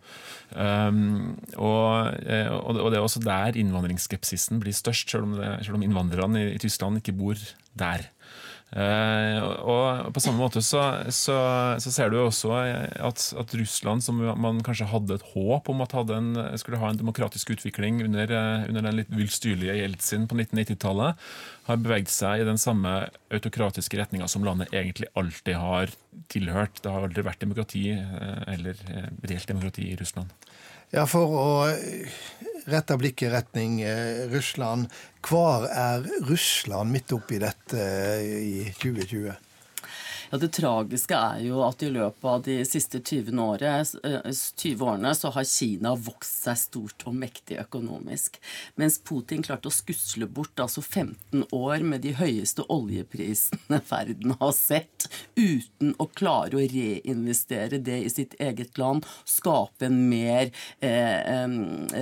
[0.55, 5.78] Um, og, eh, og, det er også der innvandringsskepsisen blir størst, selv om, det, selv
[5.78, 7.38] om innvandrerne i, i Tyskland ikke bor
[7.79, 8.09] der.
[8.75, 9.39] Uh,
[9.70, 10.81] og på samme måte så,
[11.14, 11.37] så,
[11.79, 15.95] så, ser du også at, at, Russland, som man kanskje hadde et håp om at
[16.11, 21.22] en, skulle ha en demokratisk utvikling under, eh, under den litt villstyrlige Jeltsin på 1990-tallet,
[21.68, 22.97] har beveget seg i den samme
[23.31, 25.95] autokratiske retninga som landet egentlig alltid har
[26.35, 26.83] tilhørt.
[26.83, 28.81] Det har aldri vært demokrati, eh, eller
[29.22, 30.35] reelt demokrati, i Russland.
[30.91, 31.47] Ja, for å
[32.71, 34.93] rette blikket i retning eh, Russland.
[35.25, 39.35] Hvor er Russland midt oppi dette eh, i 2020?
[40.35, 43.85] Ja, Det tragiske er jo at i løpet av de siste 20 årene,
[44.35, 48.41] 20 eh, årene så har Kina vokst seg stort og mektig økonomisk.
[48.74, 54.51] Mens Putin klarte å skusle bort altså 15 år med de høyeste oljeprisene verden har
[54.59, 55.07] sett,
[55.39, 60.51] uten å klare å reinvestere det i sitt eget land, skape en mer
[60.82, 61.47] eh,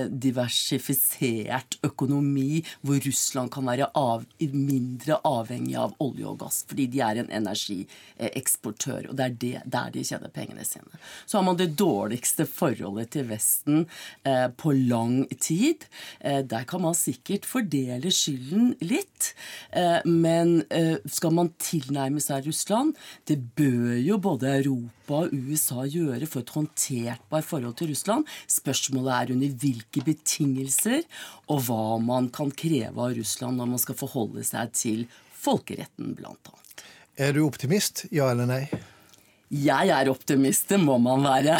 [0.09, 4.25] diversifisert økonomi hvor Russland kan være av,
[4.57, 7.83] mindre avhengig av olje og gass, fordi de er en energi
[8.31, 9.09] eksportør.
[9.09, 10.99] Og det er det, der de tjener pengene sine.
[11.25, 13.85] Så har man det dårligste forholdet til Vesten
[14.27, 15.87] eh, på lang tid.
[16.19, 19.33] Eh, der kan man sikkert fordele skylden litt.
[19.71, 22.97] Eh, men eh, skal man tilnærme seg Russland
[23.27, 28.27] Det bør jo både Europa og USA gjøre for et håndtertbart forhold til Russland.
[28.49, 31.03] Spørsmålet er under hvilke betingelser
[31.51, 35.05] og hva man kan kreve av Russland når man skal forholde seg til
[35.43, 36.62] folkeretten, blant annet.
[37.15, 38.63] Er du optimist, ja eller nei?
[39.53, 41.59] Jeg er optimist, det må man være.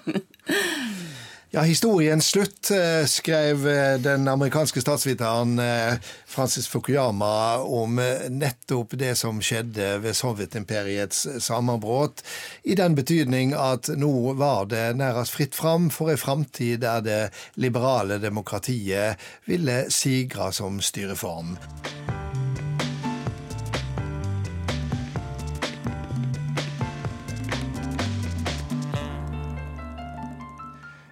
[1.54, 5.96] ja, historiens slutt, eh, skrev eh, den amerikanske statsviteren eh,
[6.28, 7.96] Francis Fukuyama om
[8.28, 12.20] nettopp det som skjedde ved Sovjetimperiets sammenbrudd,
[12.68, 17.22] i den betydning at nå var det nærmest fritt fram for ei framtid der det
[17.56, 19.16] liberale demokratiet
[19.48, 21.56] ville sigre som styreform.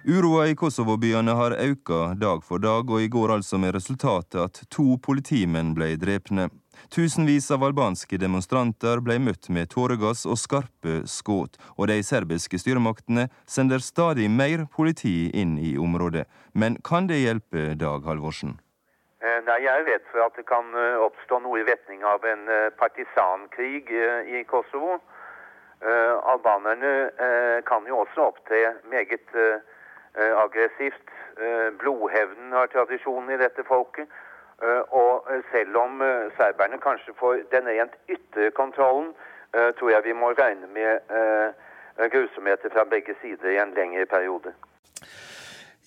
[0.09, 4.61] Uroa i Kosovo-byene har auka dag for dag, og i går altså med resultatet at
[4.73, 6.47] to politimenn ble drepne.
[6.89, 13.27] Tusenvis av albanske demonstranter ble møtt med tåregass og skarpe skudd, og de serbiske styremaktene
[13.45, 16.25] sender stadig mer politi inn i området.
[16.57, 18.57] Men kan det hjelpe, Dag Halvorsen?
[19.21, 22.25] Eh, nei, Jeg er redd for at det kan eh, oppstå noe i retning av
[22.25, 23.85] en eh, partisankrig
[24.25, 25.03] i Kosovo.
[25.79, 26.89] Albanerne
[27.63, 28.57] kan jo også opptre
[28.91, 29.29] meget
[30.15, 31.05] aggressivt.
[31.39, 34.07] Eh, blodhevnen har tradisjon i dette folket.
[34.63, 36.01] Eh, og selv om
[36.37, 39.13] serberne kanskje får den rent ytre kontrollen,
[39.79, 40.99] tror jeg vi må regne med
[42.13, 44.53] grusomheter fra begge sider i en lengre periode.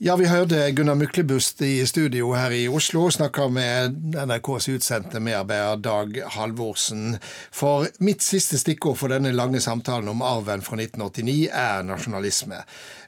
[0.04, 3.94] Ja, vi hørte Gunnar Myklebust i studio her i Oslo snakke med
[4.26, 7.20] NRKs utsendte medarbeider Dag Halvorsen.
[7.54, 12.58] For mitt siste stikkord for denne lange samtalen om arven fra 1989 er nasjonalisme.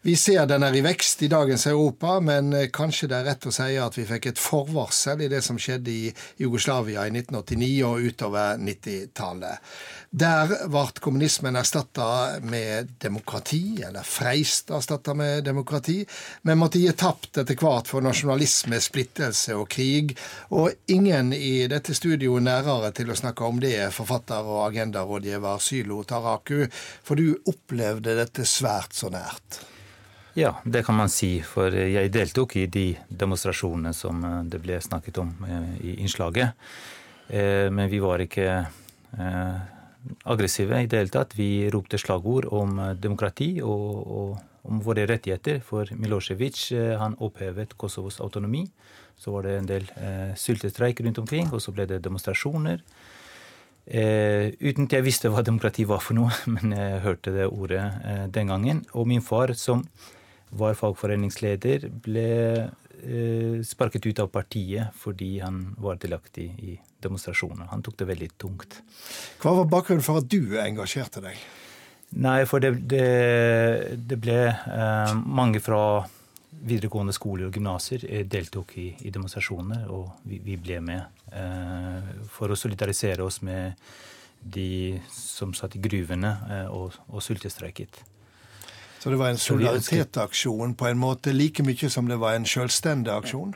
[0.05, 3.47] Vi ser den er i vekst i dagens Europa, men eh, kanskje det er rett
[3.49, 6.11] å si at vi fikk et forvarsel i det som skjedde i
[6.43, 9.73] Jugoslavia i 1989 og utover 90-tallet.
[10.13, 12.11] Der ble kommunismen erstatta
[12.45, 16.03] med demokrati, eller freist erstatta med demokrati.
[16.43, 20.19] men måtte gi tapt etter hvert for nasjonalisme, splittelse og krig,
[20.53, 26.05] og ingen i dette studioet nærere til å snakke om det, forfatter og agendarådgiver Sylo
[26.05, 26.67] Taraku,
[27.03, 29.65] for du opplevde dette svært så nært.
[30.35, 34.81] Ja, det kan man si, for jeg deltok i de demonstrasjonene som eh, det ble
[34.83, 36.59] snakket om eh, i innslaget.
[37.29, 38.65] Eh, men vi var ikke
[40.27, 41.37] aggressive i det hele tatt.
[41.39, 43.87] Vi ropte slagord om demokrati og,
[44.19, 45.63] og om våre rettigheter.
[45.63, 46.67] For Milosevic
[46.99, 48.65] han opphevet Kosovos autonomi.
[49.17, 49.87] Så var det en del
[50.35, 52.83] syltestreik rundt omkring, og så ble det demonstrasjoner.
[53.85, 57.85] Eh, uten at jeg visste hva demokrati var for noe, men jeg hørte det ordet
[57.85, 58.85] eh, den gangen.
[58.97, 59.85] Og min far, som
[60.59, 62.29] var fagforeningsleder, ble
[62.63, 67.69] eh, sparket ut av partiet fordi han var delaktig i demonstrasjoner.
[67.73, 68.81] Han tok det veldig tungt.
[69.43, 71.39] Hva var bakgrunnen for at du engasjerte deg?
[72.15, 73.07] Nei, for det, det,
[74.07, 76.05] det ble eh, mange fra
[76.65, 81.03] videregående skoler og gymnaser eh, deltok i, i demonstrasjoner, og vi, vi ble med
[81.35, 83.75] eh, for å solidarisere oss med
[84.45, 88.03] de som satt i gruvene eh, og, og sultestreiket.
[89.05, 93.11] Så det var en solidaritetsaksjon på en måte like mye som det var en selvstendig
[93.13, 93.51] aksjon?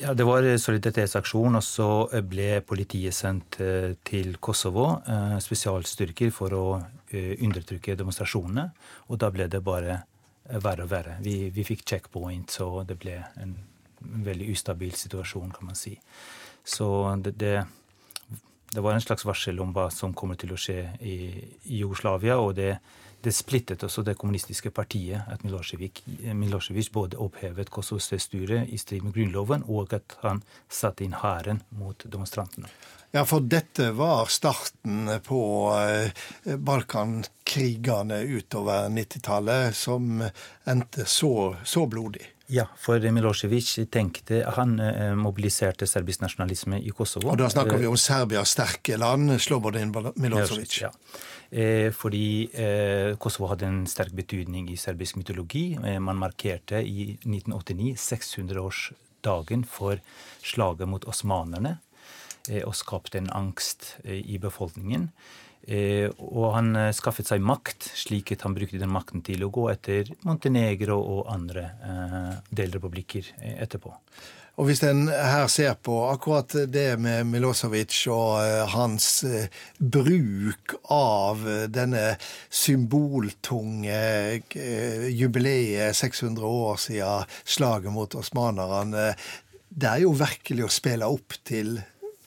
[0.00, 1.88] Ja, det var solidaritetsaksjon, og så
[2.24, 6.64] ble politiet sendt eh, til Kosovo, eh, spesialstyrker, for å
[7.12, 8.70] eh, undertrykke demonstrasjonene.
[9.12, 10.00] Og da ble det bare
[10.64, 11.20] verre og verre.
[11.20, 13.52] Vi, vi fikk checkpoint, så det ble en
[14.00, 15.92] veldig ustabil situasjon, kan man si.
[16.64, 16.88] Så
[17.20, 17.56] det, det,
[18.72, 21.18] det var en slags varsel om hva som kommer til å skje i,
[21.68, 22.78] i Jugoslavia, og det
[23.24, 26.02] det splittet også det kommunistiske partiet at Milosevic,
[26.34, 31.62] Milosevic både opphevet Kosovos styre i strid med grunnloven, og at han satte inn hæren
[31.78, 32.70] mot demonstrantene.
[33.14, 35.40] Ja, for dette var starten på
[35.78, 40.20] eh, Balkankrigene utover 90-tallet, som
[40.68, 42.35] endte så, så blodig.
[42.52, 47.32] Ja, for Milosevic tenkte Han eh, mobiliserte serbisk nasjonalisme i Kosovo.
[47.32, 50.76] Og da snakker vi om Serbias sterke land, Slobodan Milosevic.
[50.84, 50.92] Ja.
[51.50, 55.76] Eh, fordi eh, Kosovo hadde en sterk betydning i serbisk mytologi.
[55.78, 60.02] Eh, man markerte i 1989 600-årsdagen for
[60.42, 61.78] slaget mot osmanerne
[62.62, 65.08] og skapte en angst i befolkningen.
[65.66, 70.12] Og han skaffet seg makt, slik at han brukte den makten til å gå etter
[70.22, 71.64] Montenegro og andre
[72.54, 73.90] delrepublikker etterpå.
[74.56, 80.78] Og hvis en her ser på akkurat det med Milosevic og eh, hans eh, bruk
[80.92, 82.14] av eh, denne
[82.48, 83.98] symboltunge
[85.12, 89.10] jubileet 600 år siden slaget mot osmanerne,
[89.68, 91.76] det er jo virkelig å spille opp til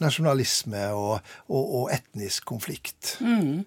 [0.04, 3.18] nasjonalisme og, og, og etnisk konflikt.
[3.24, 3.66] Mm.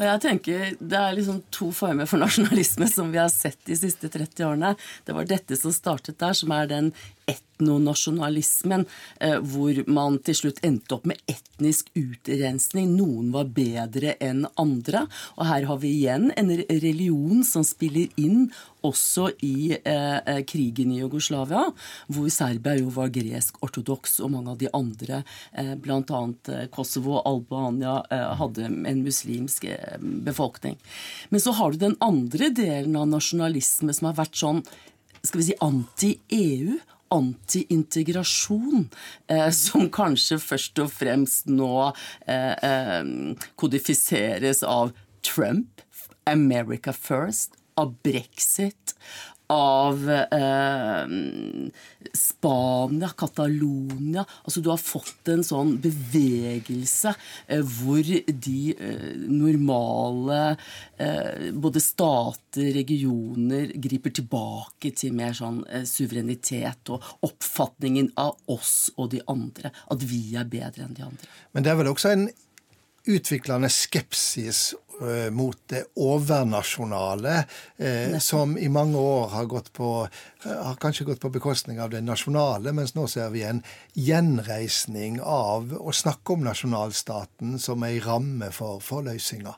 [0.00, 3.76] Og jeg tenker Det er liksom to former for nasjonalisme som vi har sett de
[3.78, 4.74] siste 30 årene.
[5.04, 6.92] Det var dette som startet der, som er den
[7.30, 8.86] etnonasjonalismen,
[9.20, 12.94] eh, hvor man til slutt endte opp med etnisk utrensning.
[12.96, 15.06] Noen var bedre enn andre.
[15.38, 18.50] Og her har vi igjen en religion som spiller inn
[18.86, 21.66] også i eh, eh krigen i Jugoslavia,
[22.08, 25.22] hvor Serbia jo var gresk-ortodoks, og mange av de andre,
[25.52, 26.22] eh, bl.a.
[26.48, 29.66] Eh, Kosovo og Albania, eh, hadde en muslimsk
[30.00, 30.78] befolkning.
[31.28, 34.64] Men så har du den andre delen av nasjonalisme som har vært sånn
[35.20, 36.78] skal vi si anti-EU,
[37.10, 38.88] anti-integrasjon,
[39.28, 41.90] eh, som kanskje først og fremst nå
[42.26, 43.04] eh, eh,
[43.60, 44.94] kodifiseres av
[45.26, 45.82] Trump,
[46.30, 48.94] America First, av brexit,
[49.50, 51.06] av eh,
[52.14, 57.12] Spania, Catalonia Altså du har fått en sånn bevegelse
[57.46, 60.40] eh, hvor de eh, normale
[60.98, 68.92] eh, både stater, regioner griper tilbake til mer sånn eh, suverenitet og oppfatningen av oss
[68.96, 69.72] og de andre.
[69.90, 71.34] At vi er bedre enn de andre.
[71.52, 72.28] Men det er vel også en
[73.10, 74.70] utviklende skepsis
[75.30, 77.44] mot det overnasjonale,
[77.76, 80.08] eh, som i mange år har, gått på,
[80.44, 83.62] eh, har kanskje gått på bekostning av det nasjonale, mens nå ser vi en
[83.94, 89.56] gjenreisning av å snakke om nasjonalstaten som ei ramme for, for løsninga.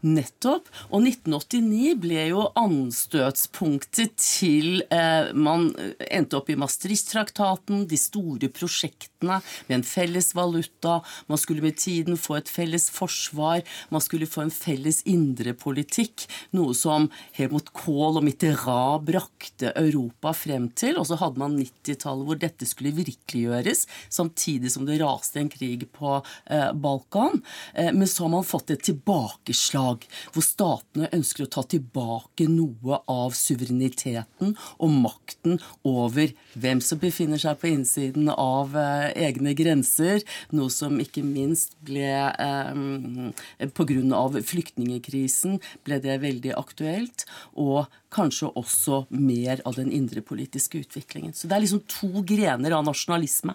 [0.00, 0.68] Nettopp.
[0.88, 5.70] Og 1989 ble jo anstøtspunktet til eh, Man
[6.08, 11.00] endte opp i Maastricht-traktaten, de store prosjektene med en felles valuta.
[11.28, 13.64] Man skulle med tiden få et felles forsvar.
[13.92, 16.26] Man skulle få en felles indrepolitikk.
[16.56, 20.96] Noe som Helmut Kohl og Mitterrand brakte Europa frem til.
[21.00, 25.86] Og så hadde man 90-tallet hvor dette skulle virkeliggjøres, samtidig som det raste en krig
[25.96, 26.16] på
[26.48, 27.42] eh, Balkan.
[27.74, 32.48] Eh, men så har man fått et tilbakeslag slag, hvor statene ønsker å ta tilbake
[32.50, 39.54] noe av suvereniteten og makten over hvem som befinner seg på innsiden av eh, egne
[39.58, 40.24] grenser,
[40.56, 44.24] noe som ikke minst ble eh, Pga.
[44.50, 47.26] flyktningekrisen ble det veldig aktuelt.
[47.58, 51.34] Og kanskje også mer av den indrepolitiske utviklingen.
[51.34, 53.54] Så det er liksom to grener av nasjonalisme.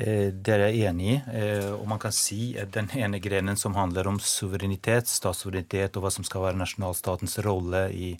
[0.00, 1.16] Eh, det er jeg enig i.
[1.36, 6.06] Eh, og man kan si at den ene grenen som handler om suverenitet, statssuverenitet og
[6.06, 8.14] hva som skal være nasjonalstatens rolle i,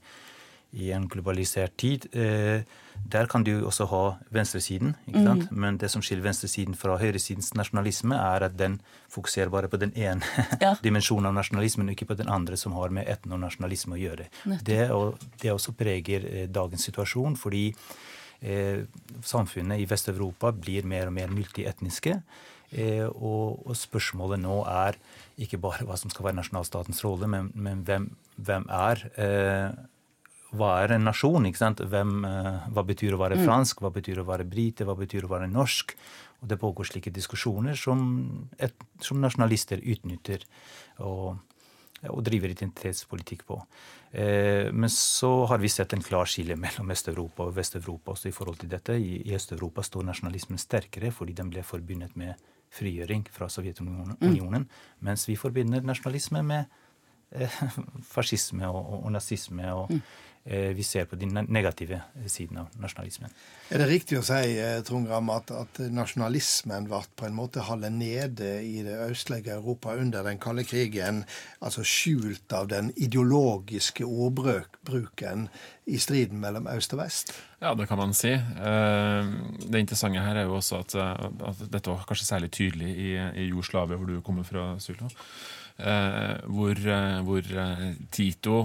[0.77, 2.67] i en globalisert tid, eh,
[3.01, 4.03] der kan du også ha
[4.35, 4.93] venstresiden.
[5.09, 5.49] ikke sant?
[5.49, 5.61] Mm.
[5.65, 9.95] Men det som skiller venstresiden fra høyresidens nasjonalisme, er at den fokuserer bare på den
[9.97, 10.21] ene
[10.61, 10.75] ja.
[10.85, 14.29] dimensjonen av nasjonalismen, ikke på den andre som har med etnonasjonalisme å gjøre.
[14.61, 21.17] Det, og, det også preger dagens situasjon, fordi Eh, samfunnet i Vest-Europa blir mer og
[21.17, 22.15] mer multietniske.
[22.71, 24.99] Eh, og, og, spørsmålet nå er
[25.43, 28.07] ikke bare hva som skal være nasjonalstatens rolle, men, men hvem,
[28.39, 29.81] hvem, er eh,
[30.55, 31.49] hva er en nasjon?
[31.49, 31.83] ikke sant?
[31.83, 32.23] Hvem,
[32.71, 33.45] hva betyr å være mm.
[33.49, 33.83] fransk?
[33.83, 34.87] Hva betyr å være brite?
[34.87, 35.97] Hva betyr å være norsk?
[36.41, 38.01] Og Det pågår slike diskusjoner som,
[38.59, 40.47] et, som nasjonalister utnytter
[41.05, 41.43] og,
[42.09, 43.59] og driver identitetspolitikk på.
[44.13, 48.35] Eh, men så har vi sett en klar skille mellom Øst-Europa og Vest-Europa også i
[48.35, 48.97] forhold til dette.
[48.97, 52.35] I Øst-Europa står nasjonalismen sterkere fordi den ble forbundet med
[52.71, 54.67] frigjøring fra Sovjetunionen, mm.
[55.01, 56.65] mens vi forbinder nasjonalisme med
[57.33, 57.63] eh,
[58.15, 59.73] fascisme og, og, og nazisme.
[59.73, 60.03] og mm.
[60.45, 63.33] Eh, vi ser på de negative sidene av nasjonalismen.
[63.69, 67.67] Er det riktig å si eh, Trond Gram, at, at, nasjonalismen ble på en måte
[67.67, 71.27] holdt nede i det østlige Europa under den kalde krigen,
[71.61, 75.51] altså skjult av den ideologiske ordbruken
[75.85, 77.37] i striden mellom øst og vest?
[77.61, 78.33] Ja, det kan man si.
[78.33, 80.97] Eh, det interessante her er jo også at,
[81.53, 83.11] at dette var kanskje særlig tydelig i,
[83.45, 85.13] i Jugoslavia, hvor du kommer fra, Sula.
[85.81, 86.77] Hvor,
[87.25, 87.47] hvor
[88.13, 88.57] Tito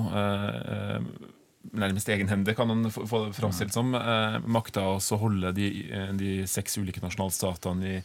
[1.74, 5.70] nærmest egenhendig, kan man få det framstilt som, eh, makta å holde de,
[6.20, 8.02] de, seks ulike nasjonalstatene i,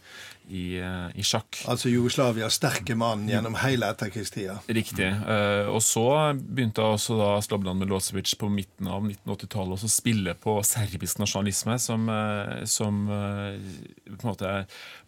[0.51, 1.63] i, eh, i, sjakk.
[1.71, 4.59] Altså Jugoslavias sterke mann gjennom hele etterkrigstida.
[4.67, 5.07] Riktig.
[5.07, 10.57] Eh, og så begynte også da Slobdan Milosevic på midten av 1980-tallet å spille på
[10.67, 14.55] serbisk nasjonalisme, som, eh, som på en måte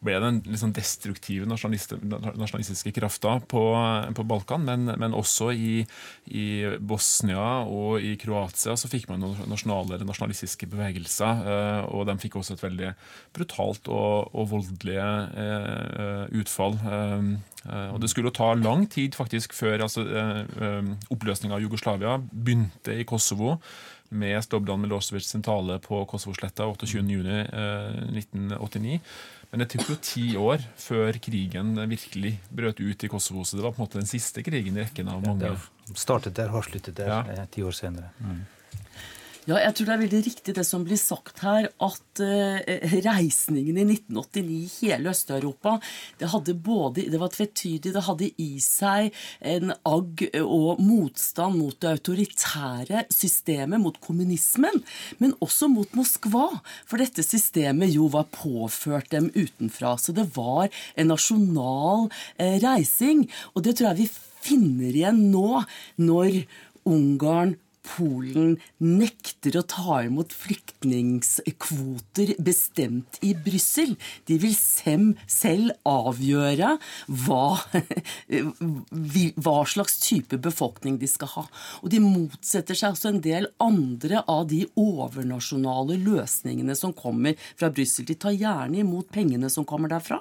[0.03, 3.63] ble den liksom destruktive nasjonalistiske krafta på,
[4.15, 5.83] på Balkan, men, men også i,
[6.31, 6.47] i,
[6.79, 11.45] Bosnia og i Kroatia så fikk man noen nasjonale nasjonalistiske bevegelser,
[11.93, 12.93] og de fikk også et veldig
[13.37, 15.32] brutalt og, og voldelige
[16.33, 16.79] utfall.
[17.71, 20.83] Eh, og Det skulle ta lang tid faktisk før altså, eh,
[21.15, 23.61] oppløsninga av Jugoslavia begynte i Kosovo
[24.11, 29.01] med Stobdan Milosevic sin tale på Kosovo-sletta 28.6.1989.
[29.53, 33.45] Men det tok jo ti år før krigen virkelig brøt ut i Kosovo.
[33.45, 35.45] Så det var på en måte den siste krigen i rekken av mange.
[35.47, 35.57] Ja,
[35.89, 37.47] det startet der, har sluttet der ja.
[37.53, 38.09] ti år senere.
[38.19, 38.45] Mm.
[39.43, 42.61] Ja, jeg tror det er veldig riktig det som blir sagt her, at uh,
[43.03, 45.73] reisningen i 1989 i hele Øst-Europa
[46.21, 49.11] det hadde både, det var tvetydig, det hadde i seg
[49.43, 54.79] en agg og motstand mot det autoritære systemet, mot kommunismen,
[55.19, 56.47] men også mot Moskva.
[56.87, 59.97] For dette systemet jo var påført dem utenfra.
[59.99, 63.27] Så det var en nasjonal uh, reising.
[63.57, 64.13] Og det tror jeg vi
[64.47, 65.65] finner igjen nå,
[65.99, 66.45] når
[66.87, 73.97] Ungarn Polen nekter å ta imot flyktningkvoter bestemt i Brussel.
[74.31, 76.79] De vil selv avgjøre
[77.25, 77.59] hva,
[79.43, 81.45] hva, slags type befolkning de skal ha.
[81.83, 87.71] Og de motsetter seg også en del andre av de overnasjonale løsningene som kommer fra
[87.75, 88.07] Brussel.
[88.07, 90.21] De tar gjerne imot pengene som kommer derfra,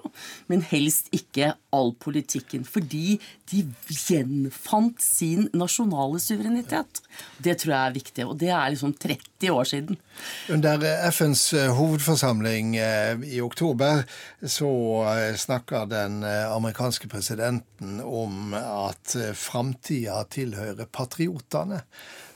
[0.49, 2.65] men helst ikke all politikken.
[2.65, 3.19] Fordi
[3.51, 7.01] de gjenfant sin nasjonale suverenitet.
[7.43, 8.25] Det det tror jeg er viktig.
[8.27, 9.99] Og det er liksom 30 år siden.
[10.53, 14.03] Under FNs eh, hovedforsamling eh, i oktober
[14.41, 14.71] så
[15.11, 21.83] eh, snakker den amerikanske presidenten om at framtida tilhører patriotene.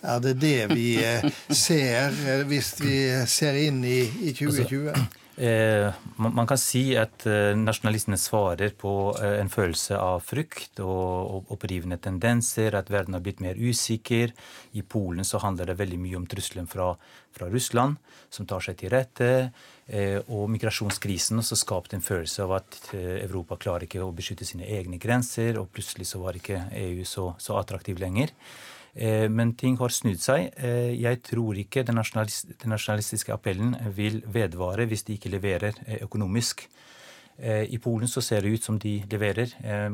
[0.05, 0.89] Er det det vi
[1.66, 2.97] ser hvis vi
[3.30, 5.24] ser inn i, i 2020?
[5.38, 11.51] Eh, man kan si at eh, nasjonalistene svarer på eh, en følelse av frykt og
[11.51, 14.31] opprivende tendenser, at verden har blitt mer usikker.
[14.79, 16.93] I Polen så handler det veldig mye om trusselen fra,
[17.36, 17.99] fra Russland,
[18.31, 19.31] som tar seg til rette.
[20.33, 24.97] Og migrasjonskrisen også skapte en følelse av at Europa klarer ikke å beskytte sine egne
[24.97, 28.33] grenser, og plutselig så var ikke EU så, så attraktiv lenger.
[28.95, 30.53] Eh, men ting har snudd seg.
[30.55, 36.67] Eh, jeg tror ikke den, nasjonalistiske appellen vil vedvare hvis de ikke leverer eh, økonomisk.
[37.35, 39.49] I Polen så ser det ut som de leverer,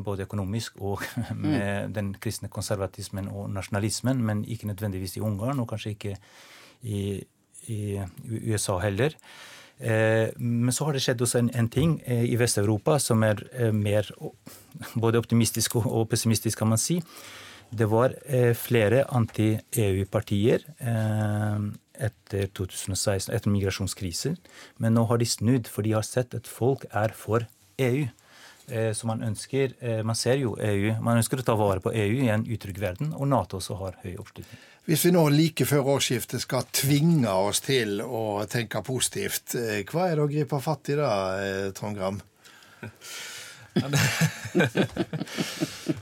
[0.05, 1.01] både økonomisk og
[1.33, 1.93] med mm.
[1.95, 6.13] den kristne konservatismen og nasjonalismen, men ikke nødvendigvis i Ungarn, og kanskje ikke
[6.83, 7.17] i,
[7.65, 7.79] i
[8.29, 9.17] USA heller.
[10.37, 13.41] Men så har det skjedd også en, en ting i Vest-Europa som er
[13.73, 14.13] mer
[14.93, 17.01] både optimistisk og pessimistisk, kan man si.
[17.71, 18.13] Det var
[18.59, 20.65] flere anti-EU-partier
[22.01, 24.35] etter 2016, etter migrasjonskrisen.
[24.81, 27.47] Men nå har de snudd, for de har sett at folk er for
[27.81, 28.07] EU.
[28.71, 31.91] Eh, så man ønsker eh, Man ser jo EU Man ønsker å ta vare på
[31.97, 34.61] EU i en utrygg verden, og Nato også har høy oppslutning.
[34.85, 40.07] Hvis vi nå like før årsskiftet skal tvinge oss til å tenke positivt, eh, hva
[40.07, 41.11] er det å gripe fatt i da,
[41.77, 42.21] Trond Gram?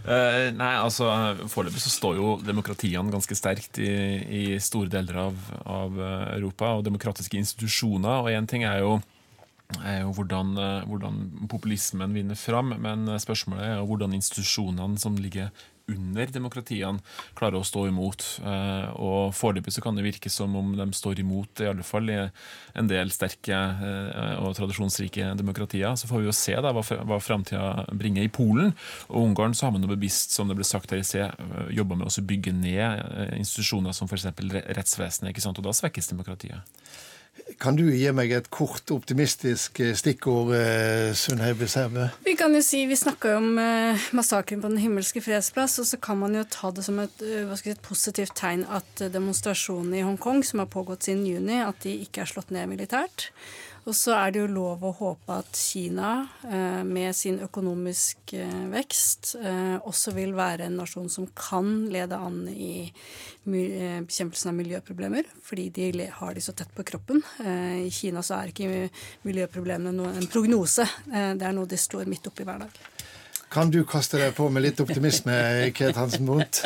[0.09, 1.05] Eh, nei, altså
[1.51, 3.91] Foreløpig så står jo demokratiene ganske sterkt i,
[4.25, 5.99] i store deler av, av,
[6.33, 8.23] Europa, og demokratiske institusjoner.
[8.23, 8.95] Og én ting er jo,
[9.83, 11.19] er jo hvordan, eh, hvordan,
[11.51, 15.53] populismen vinner fram, men spørsmålet er jo hvordan institusjonene som ligger
[15.93, 17.01] under demokratiene
[17.37, 18.25] klarer å stå imot.
[18.43, 22.09] Eh, og Foreløpig så kan det virke som om de står imot, i alle fall
[22.11, 25.95] i en del sterke eh, og tradisjonsrike demokratier.
[25.99, 28.25] Så får vi jo se da hva, hva framtida bringer.
[28.25, 28.73] I Polen
[29.07, 31.75] og Ungarn så har man jo bevisst, som det ble sagt her i sted, eh,
[31.79, 34.27] jobba med å bygge ned institusjoner som f.eks.
[34.77, 35.59] rettsvesenet, ikke sant?
[35.59, 36.79] og da svekkes demokratiet.
[37.57, 42.05] Kan du gi meg et kort, optimistisk eh, stikkord, eh, Sundheibe Sæbø?
[42.25, 45.89] Vi kan jo si, vi snakka jo om eh, massakren på Den himmelske fredsplass, og
[45.89, 47.23] så kan man jo ta det som et,
[47.59, 51.97] si, et positivt tegn at demonstrasjonene i Hongkong, som har pågått siden juni, at de
[52.05, 53.31] ikke er slått ned militært.
[53.89, 58.67] Og så er det jo lov å håpe at Kina, eh, med sin økonomisk eh,
[58.69, 62.91] vekst, eh, også vil være en nasjon som kan lede an i
[63.49, 67.23] bekjempelsen av miljøproblemer, fordi de har de så tett på kroppen.
[67.41, 68.89] I Kina så er ikke
[69.25, 72.81] miljøproblemene en prognose, det er noe de står midt oppi hver dag.
[73.49, 75.33] Kan du kaste deg på med litt optimisme,
[75.73, 76.61] Kate Hansen Bundt?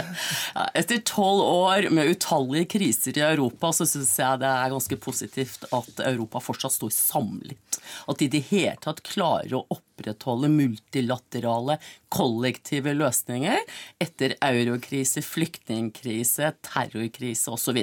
[0.53, 4.97] Ja, etter tolv år med utallige kriser i Europa, så syns jeg det er ganske
[4.99, 7.79] positivt at Europa fortsatt står samlet.
[8.07, 11.77] At de i det hele tatt klarer å opprettholde multilaterale,
[12.13, 13.63] kollektive løsninger
[14.03, 17.79] etter eurokrise, flyktningkrise, terrorkrise osv.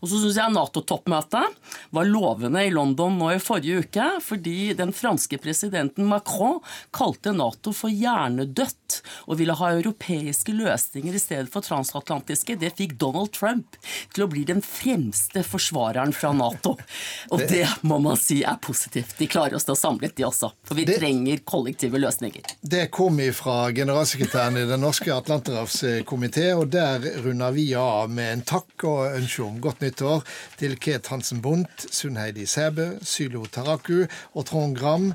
[0.00, 4.94] Og så syns jeg Nato-toppmøtet var lovende i London nå i forrige uke, fordi den
[4.94, 6.60] franske presidenten Macron
[6.94, 7.92] kalte Nato for
[8.34, 12.56] hjernedødt og ville ha europeiske løsninger i stedet for transatlantiske.
[12.60, 13.76] Det fikk Donald Trump
[14.14, 16.76] til å bli den fremste forsvareren fra Nato.
[17.30, 19.16] Og det må man si er positivt.
[19.18, 20.52] De klarer å stå samlet, de også.
[20.64, 22.54] For vi det, trenger kollektive løsninger.
[22.60, 28.44] Det kom fra generalsekretæren i Den norske atlanterhavskomité, og der runder vi av med en
[28.46, 30.24] takk og ønske om godt nyttår
[30.60, 35.12] til Ket Hansen Bundt, Sunnheidi Sæbø, Sylo Taraku og Trond Gram.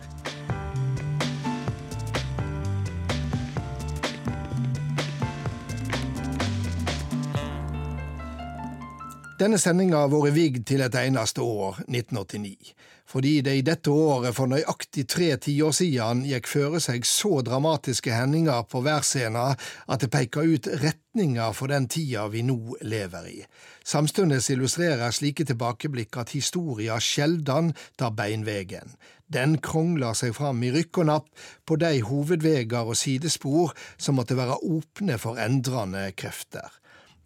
[9.39, 12.73] Denne sendinga har vært vigd til et eneste år, 1989
[13.09, 18.13] fordi det i dette året for nøyaktig tre tiår siden gikk føre seg så dramatiske
[18.13, 23.39] hendinger på værscena at det peker ut retninger for den tida vi nå lever i.
[23.81, 28.93] Samtidig illustrerer slike tilbakeblikk at historia sjeldan tar beinvegen.
[29.25, 34.37] Den krongler seg fram i rykk og napp på de hovedveger og sidespor som måtte
[34.37, 36.69] være åpne for endrende krefter.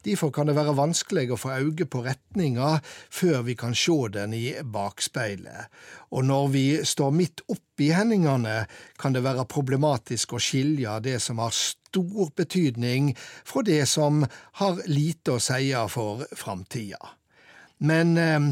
[0.03, 4.35] Derfor kan det være vanskelig å få øye på retninga før vi kan se den
[4.35, 5.69] i bakspeilet,
[6.11, 8.65] og når vi står midt oppi hendingene,
[8.99, 13.13] kan det være problematisk å skilje det som har stor betydning,
[13.47, 14.25] fra det som
[14.59, 17.15] har lite å si for framtida.
[17.83, 18.51] Men eh,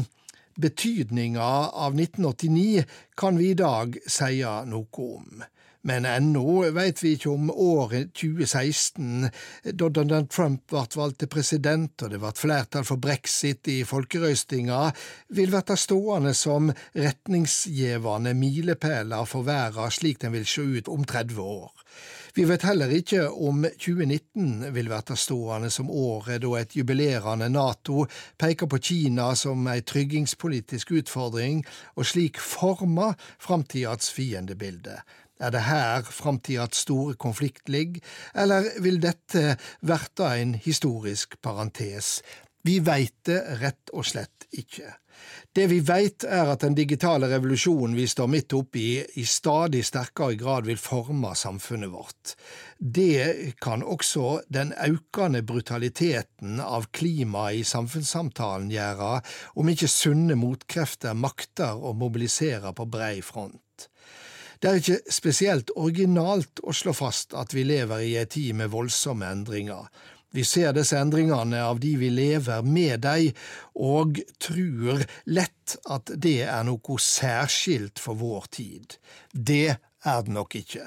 [0.56, 2.84] betydninga av 1989
[3.16, 5.44] kan vi i dag si noe om.
[5.82, 9.26] Men ennå veit vi ikke om året 2016,
[9.74, 14.80] da Donald Trump ble valgt til president og det ble flertall for brexit i folkerøystinga,
[15.34, 21.42] vil bli stående som retningsgjevende milepæler for verden slik den vil se ut om 30
[21.42, 21.72] år.
[22.34, 28.06] Vi vet heller ikke om 2019 vil bli stående som året da et jubilerende Nato
[28.40, 31.60] peker på Kina som ei tryggingspolitisk utfordring,
[31.98, 35.02] og slik former framtidas fiendebilde.
[35.40, 38.00] Er det her framtidas store konflikt ligger,
[38.34, 42.20] eller vil dette verta en historisk parentes?
[42.62, 44.92] Vi veit det rett og slett ikke.
[45.52, 49.82] Det vi veit, er at den digitale revolusjonen vi står midt oppe i, i stadig
[49.84, 52.34] sterkere grad vil forme samfunnet vårt.
[52.78, 59.18] Det kan også den økende brutaliteten av klimaet i samfunnssamtalen gjøre,
[59.60, 63.60] om ikke sunne motkrefter makter å mobilisere på brei front.
[64.62, 68.70] Det er ikke spesielt originalt å slå fast at vi lever i ei tid med
[68.70, 69.88] voldsomme endringer.
[70.32, 73.32] Vi ser disse endringene av de vi lever med dei,
[73.74, 78.94] og tror lett at det er noe særskilt for vår tid.
[79.34, 80.86] Det er det nok ikke.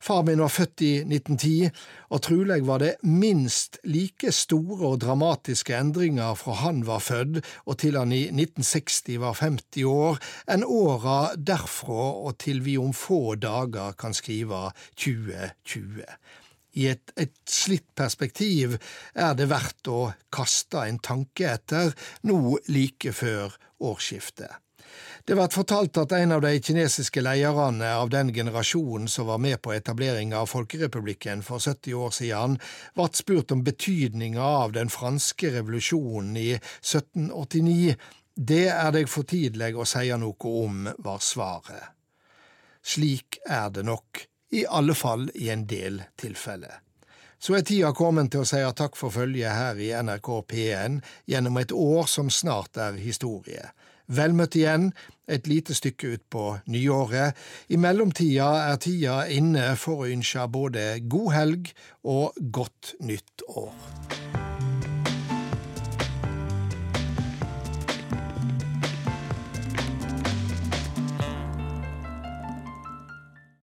[0.00, 1.70] Far min var født i 1910,
[2.10, 7.78] og trolig var det minst like store og dramatiske endringer fra han var født og
[7.82, 10.18] til han i 1960 var 50 år,
[10.52, 16.04] enn åra derfra og til vi om få dager kan skrive 2020.
[16.76, 18.76] I et, et slitt perspektiv
[19.14, 20.00] er det verdt å
[20.34, 21.94] kaste en tanke etter,
[22.28, 24.65] nå like før årsskiftet.
[25.26, 29.58] Det blir fortalt at en av de kinesiske lederne av den generasjonen som var med
[29.62, 32.54] på etableringa av Folkerepublikken for 70 år siden,
[32.94, 37.96] ble spurt om betydninga av den franske revolusjonen i 1789.
[38.36, 41.90] Det er det for tidlig å si noe om, var svaret.
[42.86, 44.22] Slik er det nok
[44.54, 46.78] i alle fall i en del tilfeller.
[47.42, 51.58] Så er tida kommet til å si takk for følget her i NRK P1 gjennom
[51.58, 53.66] et år som snart er historie.
[54.06, 54.92] Vel møtt igjen,
[55.26, 57.34] et lite stykke ut på nyåret.
[57.68, 61.72] I mellomtida er tida inne for å ønske både god helg
[62.06, 64.35] og godt nytt år.